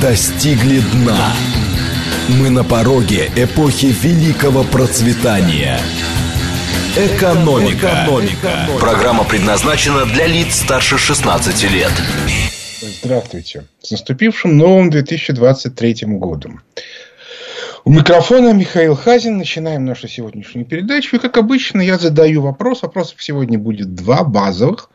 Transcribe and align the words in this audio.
достигли 0.00 0.80
дна. 0.80 1.34
Мы 2.28 2.48
на 2.48 2.64
пороге 2.64 3.30
эпохи 3.36 3.86
великого 3.86 4.64
процветания. 4.64 5.78
Экономика. 6.96 8.04
Экономика. 8.04 8.68
Программа 8.80 9.24
предназначена 9.24 10.06
для 10.06 10.26
лиц 10.26 10.54
старше 10.60 10.96
16 10.96 11.70
лет. 11.70 11.92
Здравствуйте. 13.02 13.66
С 13.82 13.90
наступившим 13.90 14.56
новым 14.56 14.90
2023 14.90 15.96
годом. 16.06 16.62
У 17.84 17.90
микрофона 17.92 18.52
Михаил 18.54 18.96
Хазин. 18.96 19.36
Начинаем 19.36 19.84
нашу 19.84 20.08
сегодняшнюю 20.08 20.64
передачу. 20.64 21.16
И, 21.16 21.18
как 21.18 21.36
обычно, 21.36 21.80
я 21.80 21.98
задаю 21.98 22.40
вопрос. 22.42 22.82
Вопросов 22.82 23.22
сегодня 23.22 23.58
будет 23.58 23.94
два 23.94 24.24
базовых, 24.24 24.88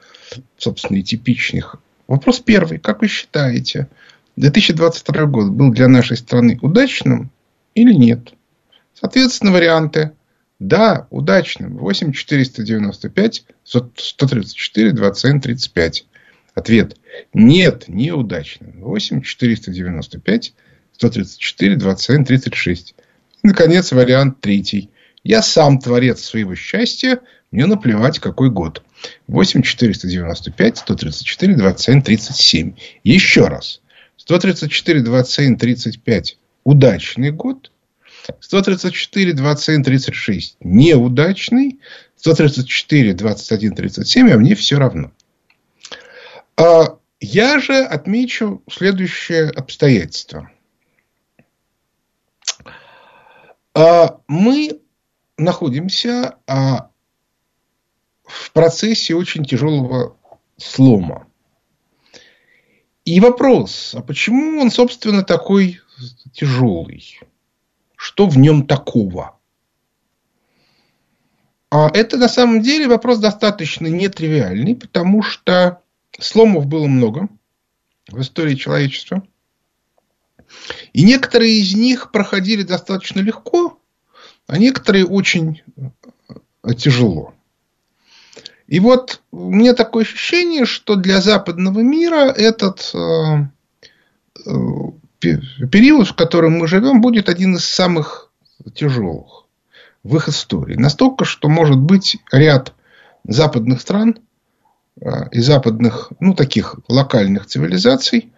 собственно, 0.57 0.97
и 0.97 1.03
типичных. 1.03 1.75
Вопрос 2.07 2.39
первый. 2.39 2.79
Как 2.79 3.01
вы 3.01 3.07
считаете, 3.07 3.87
2022 4.35 5.25
год 5.25 5.51
был 5.51 5.71
для 5.71 5.87
нашей 5.87 6.17
страны 6.17 6.59
удачным 6.61 7.31
или 7.73 7.93
нет? 7.93 8.33
Соответственно, 8.93 9.51
варианты. 9.51 10.11
Да, 10.59 11.07
удачным. 11.09 11.77
8 11.77 12.13
495, 12.13 13.43
134, 13.63 14.91
27, 14.91 15.41
35. 15.41 16.05
Ответ. 16.53 16.97
Нет, 17.33 17.85
неудачным. 17.87 18.81
8 18.81 19.21
495, 19.21 20.53
134, 20.93 21.75
27, 21.75 22.25
36. 22.25 22.95
И, 23.43 23.47
наконец, 23.47 23.91
вариант 23.91 24.39
третий. 24.39 24.89
Я 25.23 25.41
сам 25.41 25.79
творец 25.79 26.23
своего 26.23 26.55
счастья. 26.55 27.19
Мне 27.51 27.65
наплевать, 27.65 28.19
какой 28.19 28.49
год. 28.49 28.81
8 29.27 29.61
495, 29.61 30.77
134, 30.77 31.55
27, 31.55 32.01
37. 32.01 32.73
Еще 33.03 33.47
раз. 33.47 33.81
134, 34.17 35.01
27, 35.01 35.57
35 35.57 36.37
удачный 36.63 37.31
год. 37.31 37.71
134, 38.39 39.33
27, 39.33 39.83
36 39.83 40.57
неудачный. 40.61 41.79
134, 42.17 43.13
21, 43.13 43.75
37, 43.75 44.31
а 44.31 44.37
мне 44.37 44.55
все 44.55 44.79
равно. 44.79 45.11
А 46.57 46.97
я 47.19 47.59
же 47.59 47.77
отмечу 47.83 48.63
следующее 48.69 49.49
обстоятельство. 49.49 50.49
А 53.73 54.19
мы 54.27 54.79
находимся 55.37 56.37
а, 56.47 56.89
в 58.23 58.51
процессе 58.51 59.15
очень 59.15 59.43
тяжелого 59.43 60.17
слома. 60.57 61.24
И 63.05 63.19
вопрос, 63.19 63.93
а 63.95 64.01
почему 64.01 64.59
он, 64.59 64.71
собственно, 64.71 65.23
такой 65.23 65.79
тяжелый? 66.33 67.19
Что 67.95 68.27
в 68.27 68.37
нем 68.37 68.65
такого? 68.65 69.37
А 71.69 71.89
это 71.93 72.17
на 72.17 72.27
самом 72.27 72.61
деле 72.61 72.87
вопрос 72.87 73.19
достаточно 73.19 73.85
нетривиальный, 73.85 74.75
потому 74.75 75.21
что 75.21 75.81
сломов 76.19 76.65
было 76.65 76.87
много 76.87 77.29
в 78.07 78.19
истории 78.21 78.55
человечества. 78.55 79.25
И 80.93 81.03
некоторые 81.03 81.59
из 81.59 81.75
них 81.75 82.11
проходили 82.11 82.63
достаточно 82.63 83.19
легко, 83.19 83.79
а 84.47 84.57
некоторые 84.57 85.05
очень 85.05 85.61
тяжело. 86.77 87.35
И 88.67 88.79
вот 88.79 89.21
меня 89.31 89.73
такое 89.73 90.03
ощущение, 90.03 90.65
что 90.65 90.95
для 90.95 91.21
западного 91.21 91.81
мира 91.81 92.31
этот 92.31 92.91
э, 92.93 93.45
э, 94.45 95.67
период, 95.67 96.07
в 96.07 96.15
котором 96.15 96.57
мы 96.57 96.67
живем, 96.67 97.01
будет 97.01 97.29
один 97.29 97.55
из 97.55 97.65
самых 97.65 98.31
тяжелых 98.73 99.45
в 100.03 100.15
их 100.15 100.29
истории. 100.29 100.75
Настолько, 100.75 101.25
что 101.25 101.47
может 101.47 101.77
быть 101.77 102.17
ряд 102.31 102.73
западных 103.23 103.81
стран 103.81 104.17
э, 104.99 105.29
и 105.31 105.41
западных, 105.41 106.11
ну, 106.19 106.33
таких 106.33 106.75
локальных 106.87 107.45
цивилизаций 107.45 108.31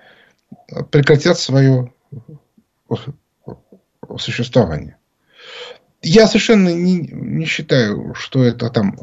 прекратят 0.91 1.37
свое 1.37 1.93
существование. 4.17 4.97
Я 6.01 6.27
совершенно 6.27 6.69
не, 6.73 6.99
не 6.99 7.45
считаю, 7.45 8.13
что 8.13 8.43
это 8.43 8.69
там 8.69 8.97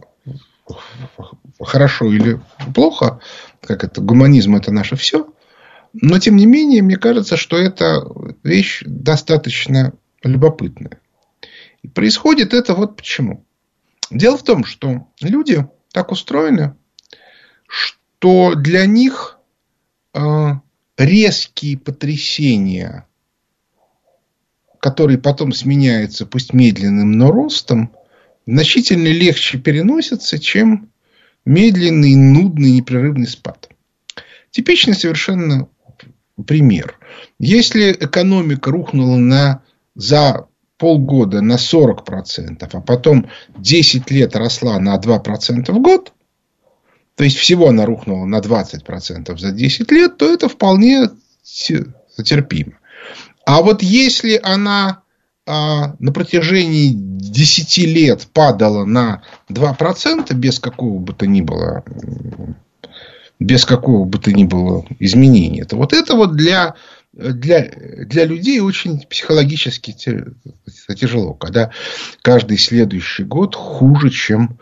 хорошо 1.61 2.13
или 2.13 2.41
плохо, 2.75 3.21
как 3.61 3.85
это, 3.85 4.01
гуманизм 4.01 4.57
это 4.57 4.73
наше 4.73 4.97
все. 4.97 5.33
Но, 5.93 6.19
тем 6.19 6.37
не 6.37 6.47
менее, 6.47 6.83
мне 6.83 6.97
кажется, 6.97 7.37
что 7.37 7.57
это 7.57 8.05
вещь 8.43 8.83
достаточно 8.85 9.93
любопытная. 10.23 11.01
И 11.83 11.89
происходит 11.89 12.53
это 12.53 12.75
вот 12.75 12.97
почему. 12.97 13.45
Дело 14.11 14.37
в 14.37 14.43
том, 14.43 14.65
что 14.65 15.09
люди 15.21 15.67
так 15.93 16.11
устроены, 16.11 16.75
что 17.69 18.55
для 18.55 18.87
них 18.87 19.39
э, 20.15 20.21
резкие 20.97 21.79
потрясения, 21.79 23.07
которые 24.81 25.19
потом 25.19 25.53
сменяются, 25.53 26.27
пусть 26.27 26.53
медленным, 26.53 27.13
но 27.13 27.31
ростом, 27.31 27.95
значительно 28.47 29.09
легче 29.09 29.59
переносятся, 29.59 30.39
чем 30.39 30.91
медленный, 31.45 32.15
нудный, 32.15 32.73
непрерывный 32.73 33.27
спад. 33.27 33.69
Типичный 34.51 34.95
совершенно 34.95 35.69
пример. 36.47 36.99
Если 37.39 37.93
экономика 37.93 38.71
рухнула 38.71 39.17
на, 39.17 39.63
за 39.95 40.47
полгода 40.79 41.41
на 41.41 41.57
40%, 41.57 42.69
а 42.73 42.81
потом 42.81 43.31
10 43.57 44.11
лет 44.11 44.37
росла 44.37 44.79
на 44.79 44.97
2% 44.97 45.71
в 45.71 45.81
год, 45.81 46.13
то 47.17 47.25
есть 47.25 47.37
всего 47.37 47.69
она 47.69 47.87
рухнула 47.87 48.27
на 48.27 48.41
20% 48.41 49.39
за 49.39 49.53
10 49.53 49.91
лет, 49.93 50.17
то 50.17 50.33
это 50.33 50.49
вполне 50.49 51.11
терпимо. 51.43 52.79
А 53.47 53.63
вот 53.63 53.83
если 53.83 54.41
она 54.43 55.04
а, 55.47 55.95
на 55.99 56.13
протяжении 56.13 56.93
10 56.95 57.79
лет 57.87 58.27
падала 58.33 58.85
на 58.85 59.23
2% 59.51 60.33
без 60.35 60.59
какого 60.59 60.99
бы 60.99 61.13
то 61.13 61.27
ни 61.27 61.43
было 61.43 61.85
без 63.39 63.67
какого 63.67 64.05
бы 64.07 64.19
то 64.19 64.33
ни 64.33 64.45
было 64.45 64.87
изменения, 65.01 65.65
то 65.65 65.77
вот 65.77 65.93
это 65.93 66.15
вот 66.15 66.35
для, 66.35 66.77
для, 67.13 67.69
для 68.07 68.25
людей 68.25 68.61
очень 68.61 69.01
психологически 69.01 69.95
тяжело, 70.95 71.35
когда 71.35 71.71
каждый 72.23 72.57
следующий 72.57 73.25
год 73.25 73.55
хуже, 73.55 74.11
чем 74.11 74.59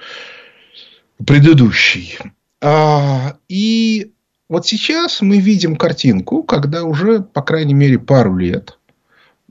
предыдущий. 1.24 2.18
А, 2.60 3.36
и 3.48 4.12
вот 4.48 4.66
сейчас 4.66 5.20
мы 5.20 5.38
видим 5.38 5.76
картинку, 5.76 6.42
когда 6.42 6.82
уже, 6.82 7.20
по 7.20 7.42
крайней 7.42 7.74
мере, 7.74 7.98
пару 7.98 8.36
лет– 8.36 8.78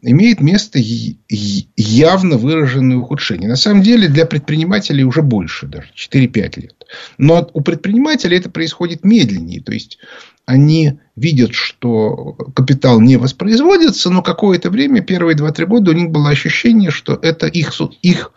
имеет 0.02 0.42
место 0.42 0.80
явно 0.80 2.38
выраженное 2.38 2.98
ухудшение. 2.98 3.50
На 3.50 3.56
самом 3.56 3.82
деле 3.82 4.08
для 4.08 4.26
предпринимателей 4.26 5.04
уже 5.04 5.22
больше, 5.22 5.68
даже 5.68 5.90
4-5 5.96 6.60
лет. 6.60 6.76
Но 7.18 7.50
у 7.54 7.62
предпринимателей 7.62 8.38
это 8.38 8.50
происходит 8.50 9.04
медленнее. 9.04 9.62
То 9.62 9.72
есть 9.72 10.00
они 10.46 11.00
видят, 11.16 11.54
что 11.54 12.34
капитал 12.56 13.00
не 13.00 13.18
воспроизводится, 13.18 14.10
но 14.10 14.22
какое-то 14.22 14.70
время, 14.70 15.02
первые 15.02 15.38
2-3 15.38 15.66
года, 15.66 15.92
у 15.92 15.94
них 15.94 16.10
было 16.10 16.30
ощущение, 16.30 16.90
что 16.90 17.14
это 17.14 17.48
их, 17.48 17.74
их, 18.02 18.32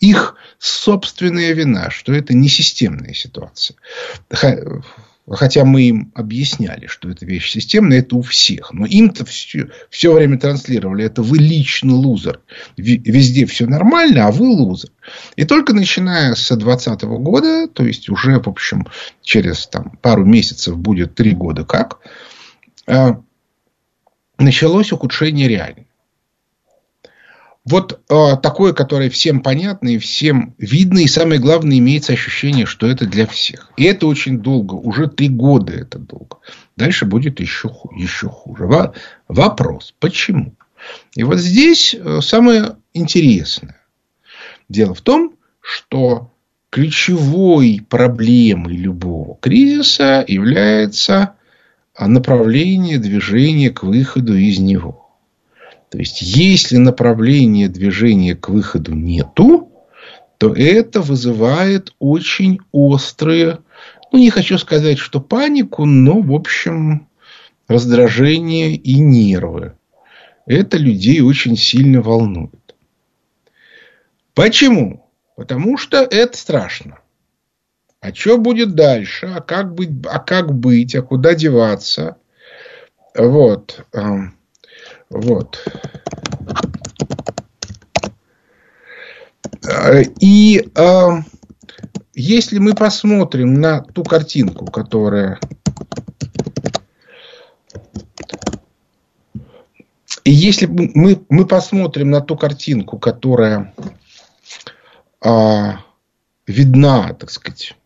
их 0.00 0.36
собственная 0.58 1.52
вина, 1.52 1.90
что 1.90 2.12
это 2.12 2.32
не 2.32 2.48
системная 2.48 3.12
ситуация. 3.12 3.76
Хотя 5.28 5.64
мы 5.64 5.82
им 5.82 6.12
объясняли, 6.14 6.86
что 6.86 7.10
это 7.10 7.26
вещь 7.26 7.50
системная, 7.50 7.98
это 7.98 8.16
у 8.16 8.22
всех. 8.22 8.72
Но 8.72 8.86
им-то 8.86 9.24
все, 9.24 9.70
все 9.90 10.12
время 10.12 10.38
транслировали, 10.38 11.04
это 11.04 11.22
вы 11.22 11.38
лично 11.38 11.94
лузер. 11.94 12.40
Везде 12.76 13.44
все 13.46 13.66
нормально, 13.66 14.28
а 14.28 14.30
вы 14.30 14.46
лузер. 14.46 14.90
И 15.34 15.44
только 15.44 15.72
начиная 15.72 16.34
с 16.34 16.48
2020 16.48 17.02
года, 17.02 17.66
то 17.66 17.84
есть 17.84 18.08
уже, 18.08 18.38
в 18.40 18.46
общем, 18.46 18.86
через 19.22 19.66
там, 19.66 19.98
пару 20.00 20.24
месяцев 20.24 20.78
будет 20.78 21.16
три 21.16 21.32
года 21.32 21.64
как, 21.64 21.98
э, 22.86 23.14
началось 24.38 24.92
ухудшение 24.92 25.48
реально. 25.48 25.86
Вот 27.68 28.00
э, 28.08 28.36
такое, 28.40 28.72
которое 28.72 29.10
всем 29.10 29.40
понятно 29.40 29.88
и 29.88 29.98
всем 29.98 30.54
видно, 30.56 31.00
и 31.00 31.08
самое 31.08 31.40
главное, 31.40 31.78
имеется 31.78 32.12
ощущение, 32.12 32.64
что 32.64 32.86
это 32.86 33.06
для 33.06 33.26
всех. 33.26 33.72
И 33.76 33.82
это 33.82 34.06
очень 34.06 34.38
долго, 34.38 34.74
уже 34.74 35.08
три 35.08 35.28
года 35.28 35.72
это 35.72 35.98
долго. 35.98 36.38
Дальше 36.76 37.06
будет 37.06 37.40
еще, 37.40 37.72
еще 37.96 38.28
хуже. 38.28 38.66
Во, 38.66 38.94
вопрос, 39.26 39.94
почему? 39.98 40.54
И 41.16 41.24
вот 41.24 41.38
здесь 41.38 41.96
э, 41.98 42.20
самое 42.22 42.76
интересное. 42.94 43.82
Дело 44.68 44.94
в 44.94 45.00
том, 45.00 45.34
что 45.60 46.32
ключевой 46.70 47.84
проблемой 47.88 48.76
любого 48.76 49.38
кризиса 49.40 50.24
является 50.28 51.34
направление 51.98 52.98
движения 52.98 53.70
к 53.70 53.82
выходу 53.82 54.36
из 54.36 54.60
него. 54.60 55.05
То 55.90 55.98
есть, 55.98 56.20
если 56.20 56.76
направления 56.76 57.68
движения 57.68 58.34
к 58.34 58.48
выходу 58.48 58.94
нету, 58.94 59.70
то 60.38 60.52
это 60.54 61.00
вызывает 61.00 61.94
очень 61.98 62.58
острые, 62.72 63.58
ну, 64.12 64.18
не 64.18 64.30
хочу 64.30 64.58
сказать, 64.58 64.98
что 64.98 65.20
панику, 65.20 65.84
но, 65.84 66.20
в 66.20 66.32
общем, 66.32 67.08
раздражение 67.68 68.74
и 68.74 68.98
нервы. 68.98 69.74
Это 70.46 70.76
людей 70.76 71.20
очень 71.20 71.56
сильно 71.56 72.02
волнует. 72.02 72.74
Почему? 74.34 75.08
Потому 75.36 75.76
что 75.76 75.98
это 75.98 76.36
страшно. 76.36 76.98
А 78.00 78.14
что 78.14 78.38
будет 78.38 78.74
дальше? 78.74 79.26
А 79.26 79.40
как 79.40 79.74
быть? 79.74 79.90
А 80.06 80.18
как 80.18 80.52
быть? 80.52 80.94
А 80.94 81.02
куда 81.02 81.34
деваться? 81.34 82.16
Вот. 83.16 83.84
Вот. 85.10 85.64
И 90.20 90.68
э, 90.74 91.08
если 92.14 92.58
мы 92.58 92.74
посмотрим 92.74 93.54
на 93.54 93.82
ту 93.82 94.04
картинку, 94.04 94.66
которая 94.66 95.38
и 100.24 100.32
если 100.32 100.66
мы, 100.66 101.24
мы 101.28 101.46
посмотрим 101.46 102.10
на 102.10 102.20
ту 102.20 102.36
картинку, 102.36 102.98
которая 102.98 103.72
э, 105.22 105.72
видна, 106.46 107.14
так 107.14 107.30
сказать, 107.30 107.76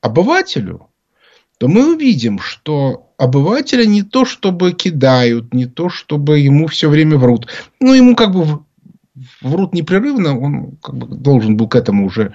обывателю, 0.00 0.88
то 1.58 1.68
мы 1.68 1.94
увидим, 1.94 2.38
что 2.38 3.11
обывателя 3.22 3.86
не 3.86 4.02
то, 4.02 4.24
чтобы 4.24 4.72
кидают, 4.72 5.54
не 5.54 5.66
то, 5.66 5.88
чтобы 5.88 6.40
ему 6.40 6.66
все 6.66 6.88
время 6.88 7.18
врут. 7.18 7.46
Ну, 7.78 7.94
ему 7.94 8.16
как 8.16 8.32
бы 8.32 8.64
врут 9.40 9.74
непрерывно, 9.74 10.36
он 10.36 10.76
как 10.82 10.96
бы 10.96 11.06
должен 11.06 11.56
был 11.56 11.68
к 11.68 11.76
этому 11.76 12.06
уже 12.06 12.34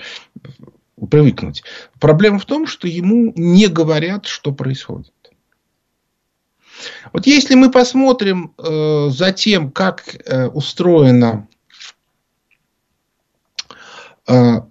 привыкнуть. 1.11 1.63
Проблема 1.99 2.39
в 2.39 2.45
том, 2.45 2.67
что 2.67 2.87
ему 2.87 3.33
не 3.35 3.67
говорят, 3.67 4.27
что 4.27 4.53
происходит. 4.53 5.11
Вот 7.11 7.27
если 7.27 7.55
мы 7.55 7.69
посмотрим 7.69 8.53
э, 8.57 9.09
за 9.09 9.33
тем, 9.33 9.71
как 9.71 10.15
э, 10.25 10.47
устроена 10.47 11.49
э, 14.25 14.61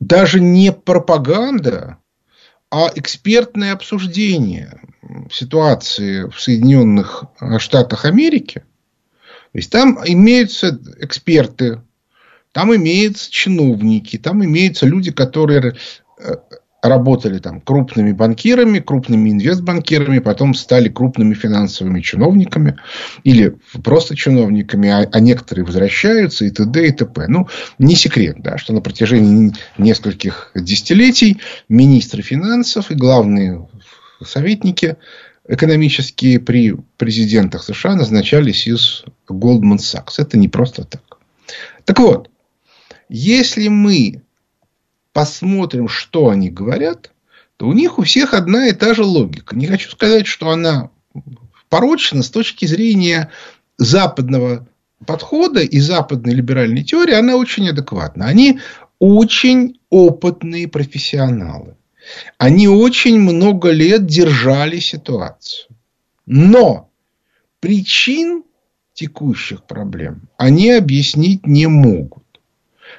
даже 0.00 0.40
не 0.40 0.70
пропаганда, 0.70 1.96
а 2.70 2.90
экспертное 2.94 3.72
обсуждение 3.72 4.78
ситуации 5.30 6.28
в 6.28 6.40
Соединенных 6.40 7.24
Штатах 7.58 8.04
Америки. 8.04 8.62
То 9.52 9.58
есть 9.58 9.70
там 9.70 9.98
имеются 10.04 10.78
эксперты, 11.00 11.80
там 12.52 12.74
имеются 12.74 13.30
чиновники, 13.30 14.18
там 14.18 14.44
имеются 14.44 14.86
люди, 14.86 15.10
которые 15.10 15.74
э, 16.18 16.34
работали 16.82 17.38
там 17.38 17.60
крупными 17.60 18.12
банкирами, 18.12 18.78
крупными 18.78 19.30
инвестбанкирами, 19.30 20.20
потом 20.20 20.54
стали 20.54 20.88
крупными 20.88 21.34
финансовыми 21.34 22.00
чиновниками 22.00 22.76
или 23.24 23.56
просто 23.82 24.14
чиновниками, 24.14 24.88
а, 24.88 25.08
а 25.10 25.20
некоторые 25.20 25.64
возвращаются 25.64 26.44
и 26.44 26.50
т.д. 26.50 26.86
и 26.86 26.92
т.п. 26.92 27.26
Ну, 27.28 27.48
не 27.78 27.96
секрет, 27.96 28.36
да, 28.38 28.58
что 28.58 28.72
на 28.72 28.80
протяжении 28.80 29.52
нескольких 29.76 30.52
десятилетий 30.54 31.40
министры 31.68 32.22
финансов 32.22 32.90
и 32.90 32.94
главные 32.94 33.66
советники 34.24 34.96
экономические 35.46 36.40
при 36.40 36.76
президентах 36.96 37.62
США 37.62 37.94
назначались 37.94 38.66
из 38.66 39.04
Goldman 39.28 39.78
Sachs. 39.78 40.14
Это 40.18 40.36
не 40.36 40.48
просто 40.48 40.84
так. 40.84 41.02
Так 41.84 41.98
вот, 41.98 42.30
если 43.08 43.68
мы 43.68 44.22
посмотрим, 45.12 45.88
что 45.88 46.28
они 46.28 46.50
говорят, 46.50 47.10
то 47.56 47.66
у 47.66 47.72
них 47.72 47.98
у 47.98 48.02
всех 48.02 48.34
одна 48.34 48.68
и 48.68 48.72
та 48.72 48.94
же 48.94 49.02
логика. 49.02 49.56
Не 49.56 49.66
хочу 49.66 49.90
сказать, 49.90 50.26
что 50.26 50.50
она 50.50 50.90
порочна 51.68 52.22
с 52.22 52.30
точки 52.30 52.66
зрения 52.66 53.30
западного 53.78 54.68
подхода 55.06 55.60
и 55.60 55.80
западной 55.80 56.34
либеральной 56.34 56.84
теории, 56.84 57.14
она 57.14 57.36
очень 57.36 57.68
адекватна. 57.68 58.26
Они 58.26 58.60
очень 58.98 59.80
опытные 59.90 60.68
профессионалы. 60.68 61.77
Они 62.38 62.68
очень 62.68 63.18
много 63.18 63.70
лет 63.70 64.06
держали 64.06 64.78
ситуацию. 64.78 65.68
Но 66.26 66.90
причин 67.60 68.44
текущих 68.94 69.64
проблем 69.64 70.28
они 70.36 70.70
объяснить 70.70 71.46
не 71.46 71.66
могут. 71.66 72.24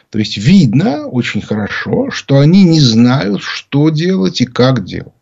То 0.10 0.20
есть 0.20 0.38
видно 0.38 1.08
очень 1.08 1.42
хорошо, 1.42 2.10
что 2.10 2.40
они 2.40 2.64
не 2.64 2.80
знают, 2.80 3.42
что 3.44 3.90
делать 3.90 4.42
и 4.42 4.46
как 4.46 4.86
делать. 4.86 5.14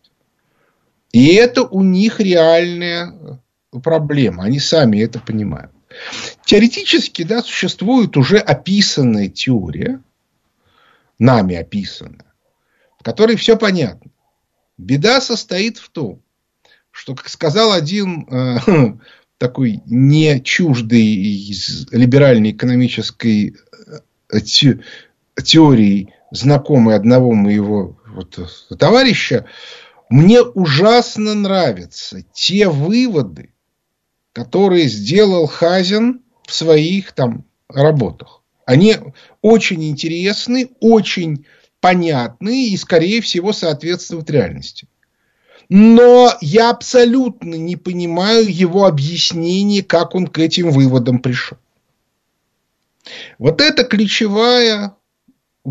И 1.12 1.33
это 1.33 1.63
у 1.63 1.83
них 1.83 2.19
реальная 2.19 3.42
проблема. 3.83 4.44
Они 4.44 4.60
сами 4.60 5.00
это 5.00 5.19
понимают. 5.19 5.72
Теоретически 6.45 7.24
да, 7.24 7.42
существует 7.42 8.18
уже 8.18 8.38
описанная 8.38 9.30
теория, 9.30 10.01
нами 11.19 11.56
описанная, 11.56 12.27
которой 13.07 13.38
все 13.38 13.56
понятно. 13.56 14.12
Беда 14.77 15.21
состоит 15.21 15.77
в 15.77 15.88
том, 15.88 16.21
что, 16.92 17.15
как 17.15 17.30
сказал 17.30 17.71
один 17.71 18.27
э, 18.30 18.57
такой 19.38 19.81
не 19.86 20.42
чуждый 20.42 21.06
из 21.06 21.88
либеральной 21.94 22.51
экономической 22.51 23.56
теорий, 25.42 26.13
знакомый 26.31 26.98
одного 26.98 27.31
моего 27.31 27.98
вот, 28.07 28.38
товарища, 28.77 29.45
мне 30.09 30.42
ужасно 30.42 31.33
нравятся 31.33 32.24
те 32.33 32.68
выводы, 32.68 33.54
которые 34.33 34.89
сделал 34.89 35.48
Хазин 35.48 36.24
в 36.45 36.54
своих 36.54 37.13
там 37.13 37.45
работах. 37.69 38.44
Они 38.65 38.98
очень 39.42 39.86
интересны, 39.86 40.71
очень 40.81 41.45
понятны 41.88 42.68
и, 42.68 42.75
скорее 42.75 43.22
всего, 43.22 43.54
соответствуют 43.54 44.30
реальности. 44.30 44.88
Но 45.69 46.34
я 46.42 46.69
абсолютно 46.69 47.56
не 47.56 47.78
понимаю 47.78 48.54
его 48.54 48.85
объяснения, 48.85 49.83
как 49.83 50.14
он 50.14 50.28
к 50.28 50.38
этим 50.38 50.71
выводам 50.71 51.19
пришел. 51.19 51.57
Вот 53.40 53.62
это 53.62 53.85
ключевая 53.85 54.95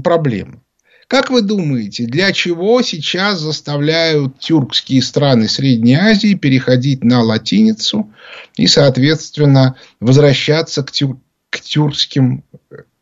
проблема. 0.02 0.62
Как 1.07 1.29
вы 1.29 1.43
думаете, 1.43 2.07
для 2.07 2.33
чего 2.33 2.81
сейчас 2.81 3.38
заставляют 3.38 4.38
тюркские 4.38 5.02
страны 5.02 5.49
Средней 5.49 5.97
Азии 5.97 6.35
переходить 6.35 7.05
на 7.05 7.21
латиницу 7.23 8.11
и, 8.57 8.67
соответственно, 8.67 9.76
возвращаться 10.00 10.83
к, 10.83 10.91
тюр- 10.91 11.21
к 11.50 11.61
тюркским 11.61 12.43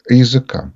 языкам? 0.08 0.74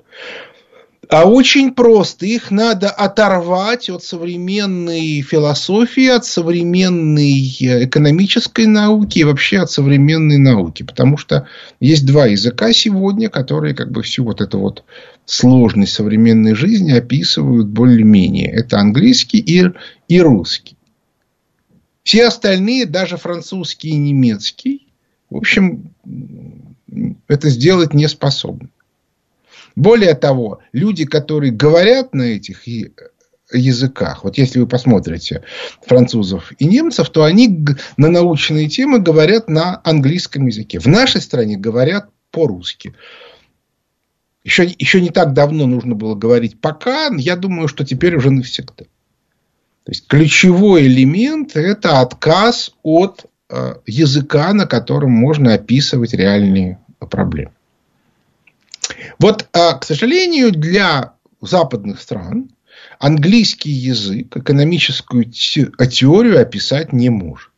А 1.08 1.24
очень 1.24 1.72
просто. 1.72 2.26
Их 2.26 2.50
надо 2.50 2.90
оторвать 2.90 3.88
от 3.88 4.04
современной 4.04 5.22
философии, 5.22 6.06
от 6.06 6.26
современной 6.26 7.56
э, 7.60 7.84
экономической 7.86 8.66
науки 8.66 9.20
и 9.20 9.24
вообще 9.24 9.60
от 9.60 9.70
современной 9.70 10.36
науки. 10.36 10.82
Потому 10.82 11.16
что 11.16 11.48
есть 11.80 12.04
два 12.04 12.26
языка 12.26 12.74
сегодня, 12.74 13.30
которые 13.30 13.74
как 13.74 13.90
бы 13.90 14.02
всю 14.02 14.24
вот 14.24 14.42
эту 14.42 14.58
вот 14.58 14.84
сложность 15.24 15.94
современной 15.94 16.54
жизни 16.54 16.92
описывают 16.92 17.68
более-менее. 17.68 18.50
Это 18.50 18.78
английский 18.78 19.38
и, 19.38 19.64
и 20.08 20.20
русский. 20.20 20.76
Все 22.02 22.26
остальные, 22.26 22.84
даже 22.84 23.16
французский 23.16 23.90
и 23.90 23.96
немецкий, 23.96 24.88
в 25.30 25.36
общем, 25.36 25.94
это 27.28 27.48
сделать 27.50 27.92
не 27.92 28.08
способны. 28.08 28.68
Более 29.78 30.14
того, 30.14 30.58
люди, 30.72 31.04
которые 31.04 31.52
говорят 31.52 32.12
на 32.12 32.22
этих 32.22 32.64
языках, 33.52 34.24
вот 34.24 34.36
если 34.36 34.58
вы 34.58 34.66
посмотрите 34.66 35.44
французов 35.86 36.52
и 36.58 36.64
немцев, 36.64 37.08
то 37.10 37.22
они 37.22 37.64
на 37.96 38.08
научные 38.08 38.68
темы 38.68 38.98
говорят 38.98 39.48
на 39.48 39.80
английском 39.84 40.48
языке. 40.48 40.80
В 40.80 40.86
нашей 40.86 41.20
стране 41.20 41.56
говорят 41.56 42.10
по-русски. 42.32 42.94
Еще, 44.42 44.64
еще 44.64 45.00
не 45.00 45.10
так 45.10 45.32
давно 45.32 45.66
нужно 45.66 45.94
было 45.94 46.16
говорить 46.16 46.60
пока, 46.60 47.10
я 47.16 47.36
думаю, 47.36 47.68
что 47.68 47.84
теперь 47.84 48.16
уже 48.16 48.32
навсегда. 48.32 48.84
То 49.84 49.92
есть 49.92 50.08
ключевой 50.08 50.88
элемент 50.88 51.54
это 51.54 52.00
отказ 52.00 52.72
от 52.82 53.26
э, 53.48 53.76
языка, 53.86 54.52
на 54.54 54.66
котором 54.66 55.12
можно 55.12 55.54
описывать 55.54 56.14
реальные 56.14 56.80
проблемы. 56.98 57.52
Вот, 59.18 59.48
а, 59.52 59.74
к 59.74 59.84
сожалению, 59.84 60.52
для 60.52 61.14
западных 61.40 62.00
стран 62.00 62.50
английский 62.98 63.70
язык 63.70 64.36
экономическую 64.36 65.24
теорию 65.24 66.40
описать 66.40 66.92
не 66.92 67.10
может. 67.10 67.50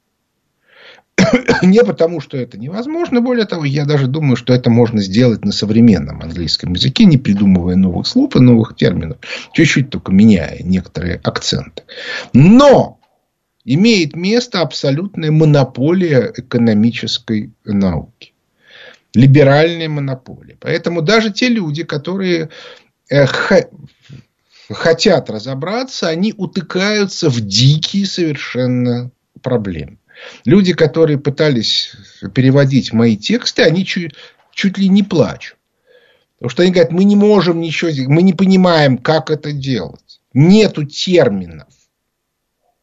Не 1.62 1.84
потому, 1.84 2.20
что 2.20 2.36
это 2.36 2.58
невозможно. 2.58 3.20
Более 3.20 3.46
того, 3.46 3.64
я 3.64 3.84
даже 3.84 4.06
думаю, 4.06 4.36
что 4.36 4.54
это 4.54 4.70
можно 4.70 5.02
сделать 5.02 5.44
на 5.44 5.52
современном 5.52 6.22
английском 6.22 6.72
языке, 6.72 7.04
не 7.04 7.18
придумывая 7.18 7.76
новых 7.76 8.06
слов 8.06 8.36
и 8.36 8.40
новых 8.40 8.76
терминов. 8.76 9.18
Чуть-чуть 9.52 9.90
только 9.90 10.12
меняя 10.12 10.62
некоторые 10.62 11.20
акценты. 11.22 11.82
Но 12.32 12.98
имеет 13.64 14.16
место 14.16 14.60
абсолютная 14.62 15.30
монополия 15.30 16.32
экономической 16.36 17.52
науки. 17.64 18.32
Либеральная 19.14 19.88
монополия. 19.88 20.56
Поэтому 20.60 21.02
даже 21.02 21.32
те 21.32 21.48
люди, 21.48 21.82
которые 21.82 22.50
э, 23.10 23.26
хотят 24.68 25.30
разобраться, 25.30 26.08
они 26.08 26.32
утыкаются 26.36 27.28
в 27.28 27.40
дикие 27.40 28.06
совершенно 28.06 29.10
проблемы. 29.42 29.98
Люди, 30.44 30.74
которые 30.74 31.18
пытались 31.18 31.94
переводить 32.34 32.92
мои 32.92 33.16
тексты, 33.16 33.62
они 33.62 33.84
чуть, 33.84 34.14
чуть 34.52 34.78
ли 34.78 34.88
не 34.88 35.02
плачут. 35.02 35.56
Потому 36.38 36.50
что 36.50 36.62
они 36.62 36.72
говорят, 36.72 36.92
мы 36.92 37.04
не 37.04 37.16
можем 37.16 37.60
ничего 37.60 37.90
мы 38.08 38.22
не 38.22 38.32
понимаем, 38.32 38.96
как 38.96 39.30
это 39.30 39.52
делать. 39.52 40.20
Нету 40.32 40.84
терминов. 40.84 41.68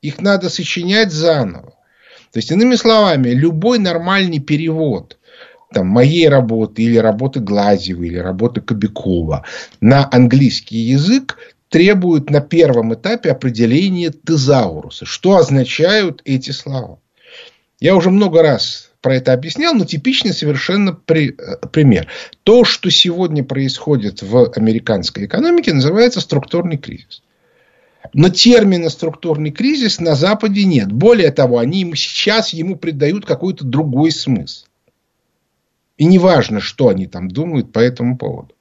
Их 0.01 0.19
надо 0.19 0.49
сочинять 0.49 1.11
заново. 1.11 1.73
То 2.31 2.39
есть, 2.39 2.51
иными 2.51 2.75
словами, 2.75 3.29
любой 3.29 3.79
нормальный 3.79 4.39
перевод 4.39 5.16
там, 5.73 5.87
моей 5.87 6.29
работы 6.29 6.83
или 6.83 6.97
работы 6.97 7.39
Глазева 7.39 8.03
или 8.03 8.17
работы 8.17 8.61
Кобякова 8.61 9.43
на 9.81 10.07
английский 10.11 10.77
язык 10.77 11.37
требует 11.69 12.29
на 12.29 12.41
первом 12.41 12.93
этапе 12.93 13.31
определения 13.31 14.11
тезауруса. 14.11 15.05
Что 15.05 15.37
означают 15.37 16.21
эти 16.25 16.51
слова? 16.51 16.99
Я 17.79 17.95
уже 17.95 18.09
много 18.09 18.41
раз 18.41 18.91
про 19.01 19.15
это 19.15 19.33
объяснял, 19.33 19.73
но 19.73 19.85
типичный 19.85 20.33
совершенно 20.33 20.93
при, 20.93 21.29
э, 21.37 21.67
пример. 21.71 22.07
То, 22.43 22.63
что 22.63 22.89
сегодня 22.89 23.43
происходит 23.43 24.21
в 24.21 24.51
американской 24.55 25.25
экономике, 25.25 25.73
называется 25.73 26.21
структурный 26.21 26.77
кризис. 26.77 27.21
Но 28.13 28.29
термина 28.29 28.89
структурный 28.89 29.51
кризис 29.51 29.99
на 29.99 30.15
Западе 30.15 30.63
нет. 30.63 30.91
Более 30.91 31.31
того, 31.31 31.59
они 31.59 31.81
ему 31.81 31.95
сейчас 31.95 32.53
ему 32.53 32.77
придают 32.77 33.25
какой-то 33.25 33.65
другой 33.65 34.11
смысл. 34.11 34.65
И 35.97 36.05
неважно, 36.05 36.59
что 36.59 36.89
они 36.89 37.07
там 37.07 37.27
думают 37.27 37.71
по 37.71 37.79
этому 37.79 38.17
поводу. 38.17 38.53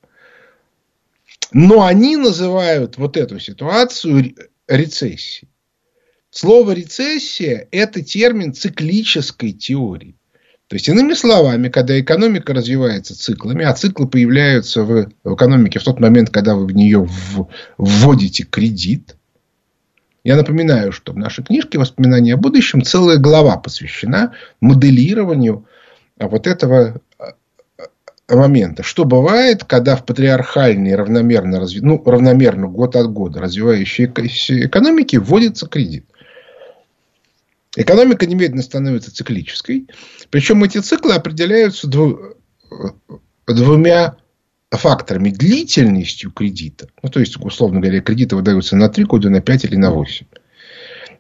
Но 1.53 1.85
они 1.85 2.17
называют 2.17 2.97
вот 2.97 3.17
эту 3.17 3.39
ситуацию 3.39 4.35
рецессией. 4.67 5.49
Слово 6.31 6.73
рецессия– 6.73 7.69
это 7.71 8.03
термин 8.03 8.53
циклической 8.53 9.53
теории. 9.53 10.17
То 10.69 10.75
есть, 10.75 10.89
иными 10.89 11.13
словами, 11.13 11.69
когда 11.69 11.99
экономика 12.01 12.53
развивается 12.53 13.17
циклами, 13.17 13.65
а 13.65 13.73
циклы 13.73 14.09
появляются 14.09 14.83
в, 14.83 15.09
экономике 15.25 15.79
в 15.79 15.85
тот 15.85 16.01
момент, 16.01 16.31
когда 16.31 16.57
вы 16.57 16.67
в 16.67 16.73
нее 16.73 17.09
вводите 17.79 18.43
кредит. 18.43 19.17
Я 20.25 20.35
напоминаю, 20.35 20.91
что 20.91 21.13
в 21.13 21.17
нашей 21.17 21.45
книжке 21.45 21.79
«Воспоминания 21.79 22.35
о 22.35 22.37
будущем» 22.37 22.83
целая 22.83 23.17
глава 23.17 23.59
посвящена 23.59 24.35
моделированию 24.61 25.67
вот 26.19 26.47
этого 26.47 27.01
момента. 28.29 28.83
Что 28.83 29.05
бывает, 29.05 29.65
когда 29.65 29.95
в 29.97 30.05
патриархальной 30.05 30.95
равномерно, 30.97 31.61
разви... 31.61 31.81
ну, 31.81 32.03
равномерно 32.05 32.67
год 32.67 32.97
от 32.97 33.13
года 33.13 33.41
развивающейся 33.41 34.67
экономике 34.67 35.21
вводится 35.21 35.67
кредит. 35.69 36.07
Экономика 37.77 38.27
немедленно 38.27 38.63
становится 38.63 39.15
циклической. 39.15 39.87
Причем 40.31 40.65
эти 40.65 40.79
циклы 40.79 41.13
определяются 41.13 41.87
двумя 43.47 44.17
факторами. 44.71 45.31
Длительностью 45.31 46.33
кредита. 46.33 46.89
Ну, 47.03 47.11
то 47.11 47.21
есть, 47.21 47.37
условно 47.37 47.81
говоря, 47.81 48.01
кредиты 48.01 48.35
выдаются 48.35 48.77
на 48.77 48.89
3 48.89 49.05
года, 49.05 49.29
на 49.31 49.43
5 49.43 49.65
или 49.67 49.77
на 49.77 49.91
8. 49.91 50.27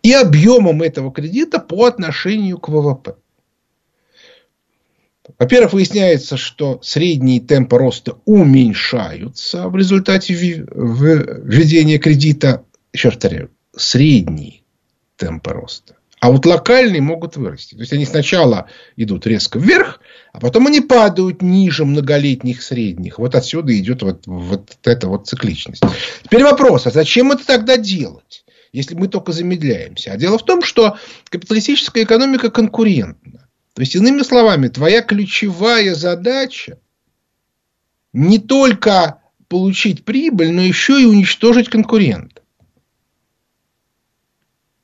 И 0.02 0.12
объемом 0.12 0.82
этого 0.82 1.12
кредита 1.12 1.58
по 1.58 1.84
отношению 1.84 2.58
к 2.58 2.68
ВВП. 2.68 3.16
Во-первых, 5.38 5.72
выясняется, 5.72 6.36
что 6.36 6.80
средние 6.82 7.40
темпы 7.40 7.78
роста 7.78 8.18
уменьшаются 8.24 9.68
в 9.68 9.76
результате 9.76 10.34
введения 10.34 11.98
кредита. 11.98 12.64
Еще 12.92 13.10
повторяю, 13.10 13.50
средние 13.76 14.62
темпы 15.16 15.50
роста. 15.50 15.96
А 16.20 16.30
вот 16.30 16.46
локальные 16.46 17.02
могут 17.02 17.36
вырасти. 17.36 17.74
То 17.74 17.80
есть 17.80 17.92
они 17.92 18.06
сначала 18.06 18.68
идут 18.96 19.26
резко 19.26 19.58
вверх, 19.58 20.00
а 20.32 20.40
потом 20.40 20.66
они 20.66 20.80
падают 20.80 21.42
ниже 21.42 21.84
многолетних 21.84 22.62
средних. 22.62 23.18
Вот 23.18 23.34
отсюда 23.34 23.78
идет 23.78 24.02
вот, 24.02 24.26
вот 24.26 24.76
эта 24.84 25.08
вот 25.08 25.28
цикличность. 25.28 25.82
Теперь 26.24 26.42
вопрос, 26.42 26.86
а 26.86 26.90
зачем 26.90 27.32
это 27.32 27.46
тогда 27.46 27.76
делать? 27.76 28.44
Если 28.72 28.94
мы 28.94 29.08
только 29.08 29.32
замедляемся. 29.32 30.12
А 30.12 30.16
дело 30.16 30.38
в 30.38 30.44
том, 30.44 30.62
что 30.62 30.98
капиталистическая 31.28 32.02
экономика 32.02 32.50
конкурентна. 32.50 33.45
То 33.76 33.82
есть, 33.82 33.94
иными 33.94 34.22
словами, 34.22 34.68
твоя 34.68 35.02
ключевая 35.02 35.94
задача 35.94 36.78
не 38.14 38.38
только 38.38 39.20
получить 39.48 40.02
прибыль, 40.02 40.50
но 40.50 40.62
еще 40.62 40.98
и 40.98 41.04
уничтожить 41.04 41.68
конкурента. 41.68 42.40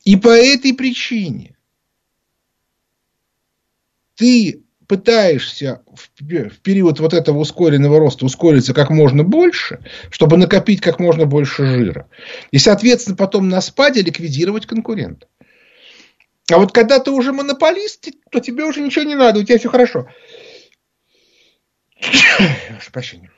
И 0.04 0.16
по 0.16 0.28
этой 0.28 0.74
причине 0.74 1.56
ты 4.14 4.62
пытаешься 4.86 5.80
в 5.86 6.60
период 6.60 7.00
вот 7.00 7.14
этого 7.14 7.38
ускоренного 7.38 7.98
роста 7.98 8.26
ускориться 8.26 8.74
как 8.74 8.90
можно 8.90 9.24
больше, 9.24 9.82
чтобы 10.10 10.36
накопить 10.36 10.82
как 10.82 10.98
можно 11.00 11.24
больше 11.24 11.64
жира. 11.64 12.10
И, 12.50 12.58
соответственно, 12.58 13.16
потом 13.16 13.48
на 13.48 13.62
спаде 13.62 14.02
ликвидировать 14.02 14.66
конкурента. 14.66 15.28
А 16.52 16.58
вот 16.58 16.72
когда 16.72 16.98
ты 16.98 17.10
уже 17.10 17.32
монополист, 17.32 18.08
то 18.30 18.40
тебе 18.40 18.64
уже 18.64 18.80
ничего 18.80 19.04
не 19.04 19.14
надо, 19.14 19.40
у 19.40 19.42
тебя 19.42 19.58
все 19.58 19.68
хорошо. 19.68 20.08
Прошу 21.98 22.92
прощения. 22.92 23.30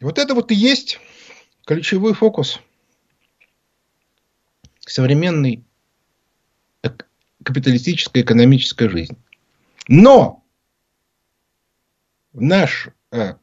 Вот 0.00 0.18
это 0.18 0.34
вот 0.34 0.50
и 0.50 0.54
есть 0.54 0.98
ключевой 1.64 2.14
фокус– 2.14 2.60
современной 4.86 5.64
капиталистической 7.42 8.22
экономической 8.22 8.88
жизни. 8.88 9.16
Но 9.88 10.44
наш 12.32 12.88
э, 13.10 13.34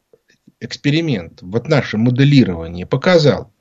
эксперимент, 0.60 1.42
вот 1.42 1.68
наше 1.68 1.98
моделирование 1.98 2.86
показал, 2.86 3.52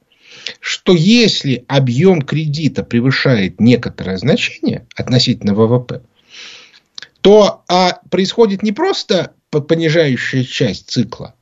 что 0.69 0.93
если 0.93 1.65
объем 1.67 2.21
кредита 2.21 2.83
превышает 2.83 3.59
некоторое 3.59 4.19
значение 4.19 4.85
относительно 4.95 5.55
ВВП, 5.55 6.03
то 7.21 7.63
а, 7.67 7.99
происходит 8.11 8.61
не 8.61 8.71
просто 8.71 9.33
понижающая 9.49 10.43
часть 10.43 10.91
цикла, 10.91 11.33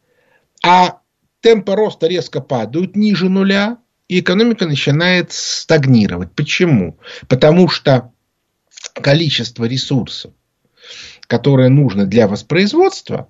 а 0.64 1.02
темпы 1.42 1.76
роста 1.76 2.08
резко 2.08 2.40
падают 2.40 2.96
ниже 2.96 3.28
нуля, 3.28 3.80
и 4.08 4.22
экономика 4.22 4.66
начинает 4.66 5.34
стагнировать. 5.34 6.32
Почему? 6.32 6.98
Потому 7.28 7.68
что 7.68 8.14
количество 8.94 9.66
ресурсов, 9.66 10.32
которое 11.28 11.68
нужно 11.68 12.06
для 12.06 12.30
воспроизводства, 12.30 13.28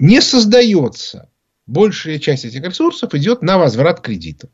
не 0.00 0.20
создается. 0.22 1.30
Большая 1.68 2.18
часть 2.18 2.44
этих 2.44 2.64
ресурсов 2.64 3.14
идет 3.14 3.42
на 3.42 3.58
возврат 3.58 4.00
кредита. 4.00 4.48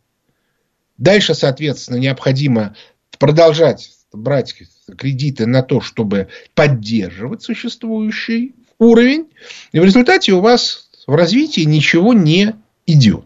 Дальше, 1.02 1.34
соответственно, 1.34 1.96
необходимо 1.96 2.76
продолжать 3.18 3.90
брать 4.12 4.54
кредиты 4.96 5.46
на 5.46 5.64
то, 5.64 5.80
чтобы 5.80 6.28
поддерживать 6.54 7.42
существующий 7.42 8.54
уровень. 8.78 9.28
И 9.72 9.80
в 9.80 9.84
результате 9.84 10.30
у 10.30 10.40
вас 10.40 10.90
в 11.08 11.14
развитии 11.16 11.62
ничего 11.62 12.12
не 12.12 12.54
идет. 12.86 13.24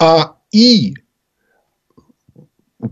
А 0.00 0.36
и 0.52 0.94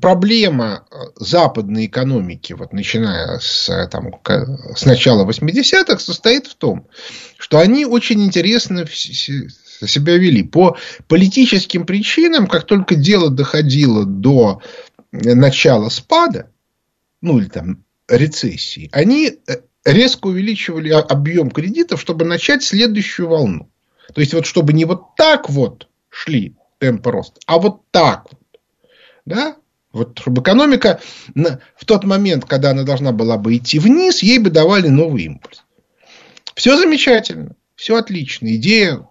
проблема 0.02 0.84
э, 0.90 0.94
западной 1.16 1.86
экономики, 1.86 2.52
вот 2.52 2.74
начиная 2.74 3.38
с, 3.38 3.70
э, 3.70 3.88
там, 3.88 4.20
с 4.76 4.84
начала 4.84 5.26
80-х, 5.26 5.98
состоит 5.98 6.46
в 6.46 6.56
том, 6.56 6.86
что 7.38 7.58
они 7.58 7.86
очень 7.86 8.22
интересно 8.22 8.84
себя 9.86 10.16
вели. 10.16 10.42
По 10.42 10.76
политическим 11.08 11.86
причинам, 11.86 12.46
как 12.46 12.66
только 12.66 12.94
дело 12.94 13.30
доходило 13.30 14.04
до 14.04 14.62
начала 15.12 15.88
спада, 15.88 16.50
ну 17.20 17.38
или 17.38 17.46
там 17.46 17.84
рецессии, 18.08 18.88
они 18.92 19.38
э, 19.46 19.56
резко 19.84 20.26
увеличивали 20.28 20.90
объем 20.90 21.50
кредитов, 21.50 22.00
чтобы 22.00 22.24
начать 22.24 22.62
следующую 22.62 23.28
волну. 23.28 23.70
То 24.14 24.20
есть, 24.20 24.34
вот 24.34 24.46
чтобы 24.46 24.72
не 24.72 24.84
вот 24.84 25.16
так 25.16 25.48
вот 25.48 25.88
шли 26.08 26.56
темпы 26.78 27.10
роста. 27.10 27.40
А 27.46 27.58
вот 27.58 27.82
так 27.90 28.26
вот. 28.30 28.60
Да? 29.24 29.56
Вот 29.92 30.18
чтобы 30.18 30.42
экономика 30.42 31.00
в 31.34 31.84
тот 31.84 32.04
момент, 32.04 32.44
когда 32.46 32.70
она 32.70 32.82
должна 32.82 33.12
была 33.12 33.36
бы 33.36 33.56
идти 33.56 33.78
вниз, 33.78 34.22
ей 34.22 34.38
бы 34.38 34.50
давали 34.50 34.88
новый 34.88 35.24
импульс. 35.24 35.64
Все 36.54 36.76
замечательно, 36.76 37.54
все 37.76 37.96
отлично. 37.96 38.54
Идея 38.56 39.06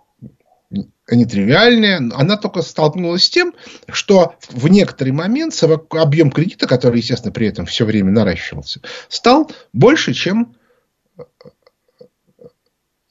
нетривиальная. 1.16 1.98
Она 1.98 2.38
только 2.38 2.62
столкнулась 2.62 3.26
с 3.26 3.30
тем, 3.30 3.54
что 3.90 4.36
в 4.50 4.68
некоторый 4.68 5.12
момент 5.12 5.58
объем 5.90 6.32
кредита, 6.32 6.68
который, 6.68 6.98
естественно, 6.98 7.32
при 7.32 7.48
этом 7.48 7.66
все 7.66 7.86
время 7.86 8.12
наращивался, 8.12 8.82
стал 9.10 9.52
больше, 9.74 10.14
чем 10.14 10.56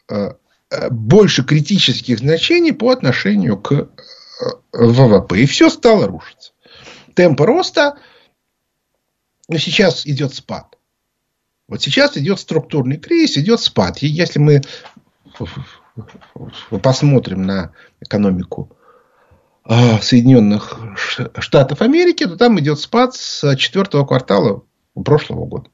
э, 0.09 0.33
э, 0.71 0.90
больше 0.90 1.45
критических 1.45 2.19
значений 2.19 2.73
по 2.73 2.90
отношению 2.90 3.59
к 3.59 3.73
э, 3.73 3.87
ВВП. 4.73 5.40
И 5.40 5.47
все 5.47 5.69
стало 5.71 6.07
рушиться. 6.07 6.52
Темпы 7.14 7.45
роста 7.45 7.99
но 9.50 9.59
сейчас 9.59 10.07
идет 10.07 10.33
спад. 10.33 10.78
Вот 11.66 11.83
сейчас 11.83 12.16
идет 12.16 12.38
структурный 12.38 12.99
кризис, 12.99 13.37
идет 13.37 13.61
спад. 13.61 14.00
И 14.00 14.07
если 14.07 14.38
мы 14.38 14.62
посмотрим 16.83 17.43
на 17.43 17.73
экономику 18.01 18.71
а, 19.65 19.99
Соединенных 20.01 20.79
Штатов 21.39 21.83
Америки, 21.83 22.25
то 22.25 22.37
там 22.37 22.59
идет 22.61 22.79
спад 22.81 23.15
с 23.15 23.57
четвертого 23.57 24.07
квартала 24.07 24.65
прошлого 25.05 25.47
года. 25.47 25.71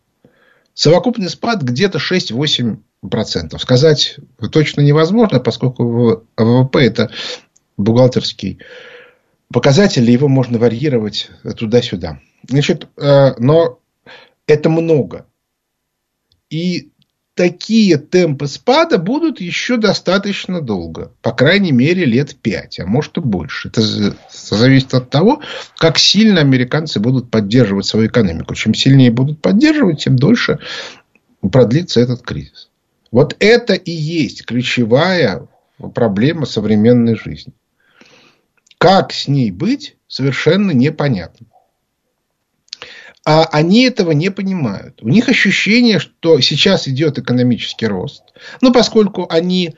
Совокупный 0.74 1.30
спад 1.30 1.62
где-то 1.62 1.98
6-8%. 1.98 2.78
Сказать 3.58 4.16
точно 4.52 4.82
невозможно, 4.82 5.40
поскольку 5.40 6.24
ВВП 6.36 6.78
это 6.80 7.10
бухгалтерский 7.76 8.58
показатель, 9.52 10.10
его 10.10 10.28
можно 10.28 10.58
варьировать 10.58 11.30
туда-сюда. 11.56 12.20
Значит, 12.48 12.88
э, 12.96 13.34
но 13.38 13.80
это 14.46 14.68
много. 14.68 15.26
И 16.50 16.90
такие 17.36 17.98
темпы 17.98 18.48
спада 18.48 18.96
будут 18.96 19.40
еще 19.40 19.76
достаточно 19.76 20.62
долго. 20.62 21.12
По 21.20 21.32
крайней 21.32 21.70
мере, 21.70 22.06
лет 22.06 22.34
пять, 22.34 22.80
а 22.80 22.86
может 22.86 23.18
и 23.18 23.20
больше. 23.20 23.68
Это 23.68 23.82
зависит 24.32 24.94
от 24.94 25.10
того, 25.10 25.42
как 25.76 25.98
сильно 25.98 26.40
американцы 26.40 26.98
будут 26.98 27.30
поддерживать 27.30 27.84
свою 27.84 28.08
экономику. 28.08 28.54
Чем 28.54 28.72
сильнее 28.74 29.10
будут 29.10 29.42
поддерживать, 29.42 30.02
тем 30.02 30.16
дольше 30.16 30.58
продлится 31.52 32.00
этот 32.00 32.22
кризис. 32.22 32.70
Вот 33.12 33.36
это 33.38 33.74
и 33.74 33.92
есть 33.92 34.46
ключевая 34.46 35.46
проблема 35.94 36.46
современной 36.46 37.16
жизни. 37.16 37.52
Как 38.78 39.12
с 39.12 39.28
ней 39.28 39.50
быть, 39.50 39.96
совершенно 40.08 40.70
непонятно. 40.70 41.46
А 43.26 43.44
они 43.46 43.82
этого 43.82 44.12
не 44.12 44.30
понимают. 44.30 45.02
У 45.02 45.08
них 45.08 45.28
ощущение, 45.28 45.98
что 45.98 46.40
сейчас 46.40 46.86
идет 46.86 47.18
экономический 47.18 47.88
рост. 47.88 48.22
Но 48.60 48.72
поскольку 48.72 49.26
они 49.28 49.74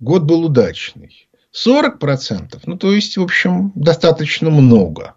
год 0.00 0.22
был 0.22 0.44
удачный. 0.44 1.28
40%, 1.52 2.60
ну, 2.66 2.76
то 2.76 2.92
есть, 2.92 3.16
в 3.16 3.22
общем, 3.22 3.72
достаточно 3.74 4.50
много. 4.50 5.14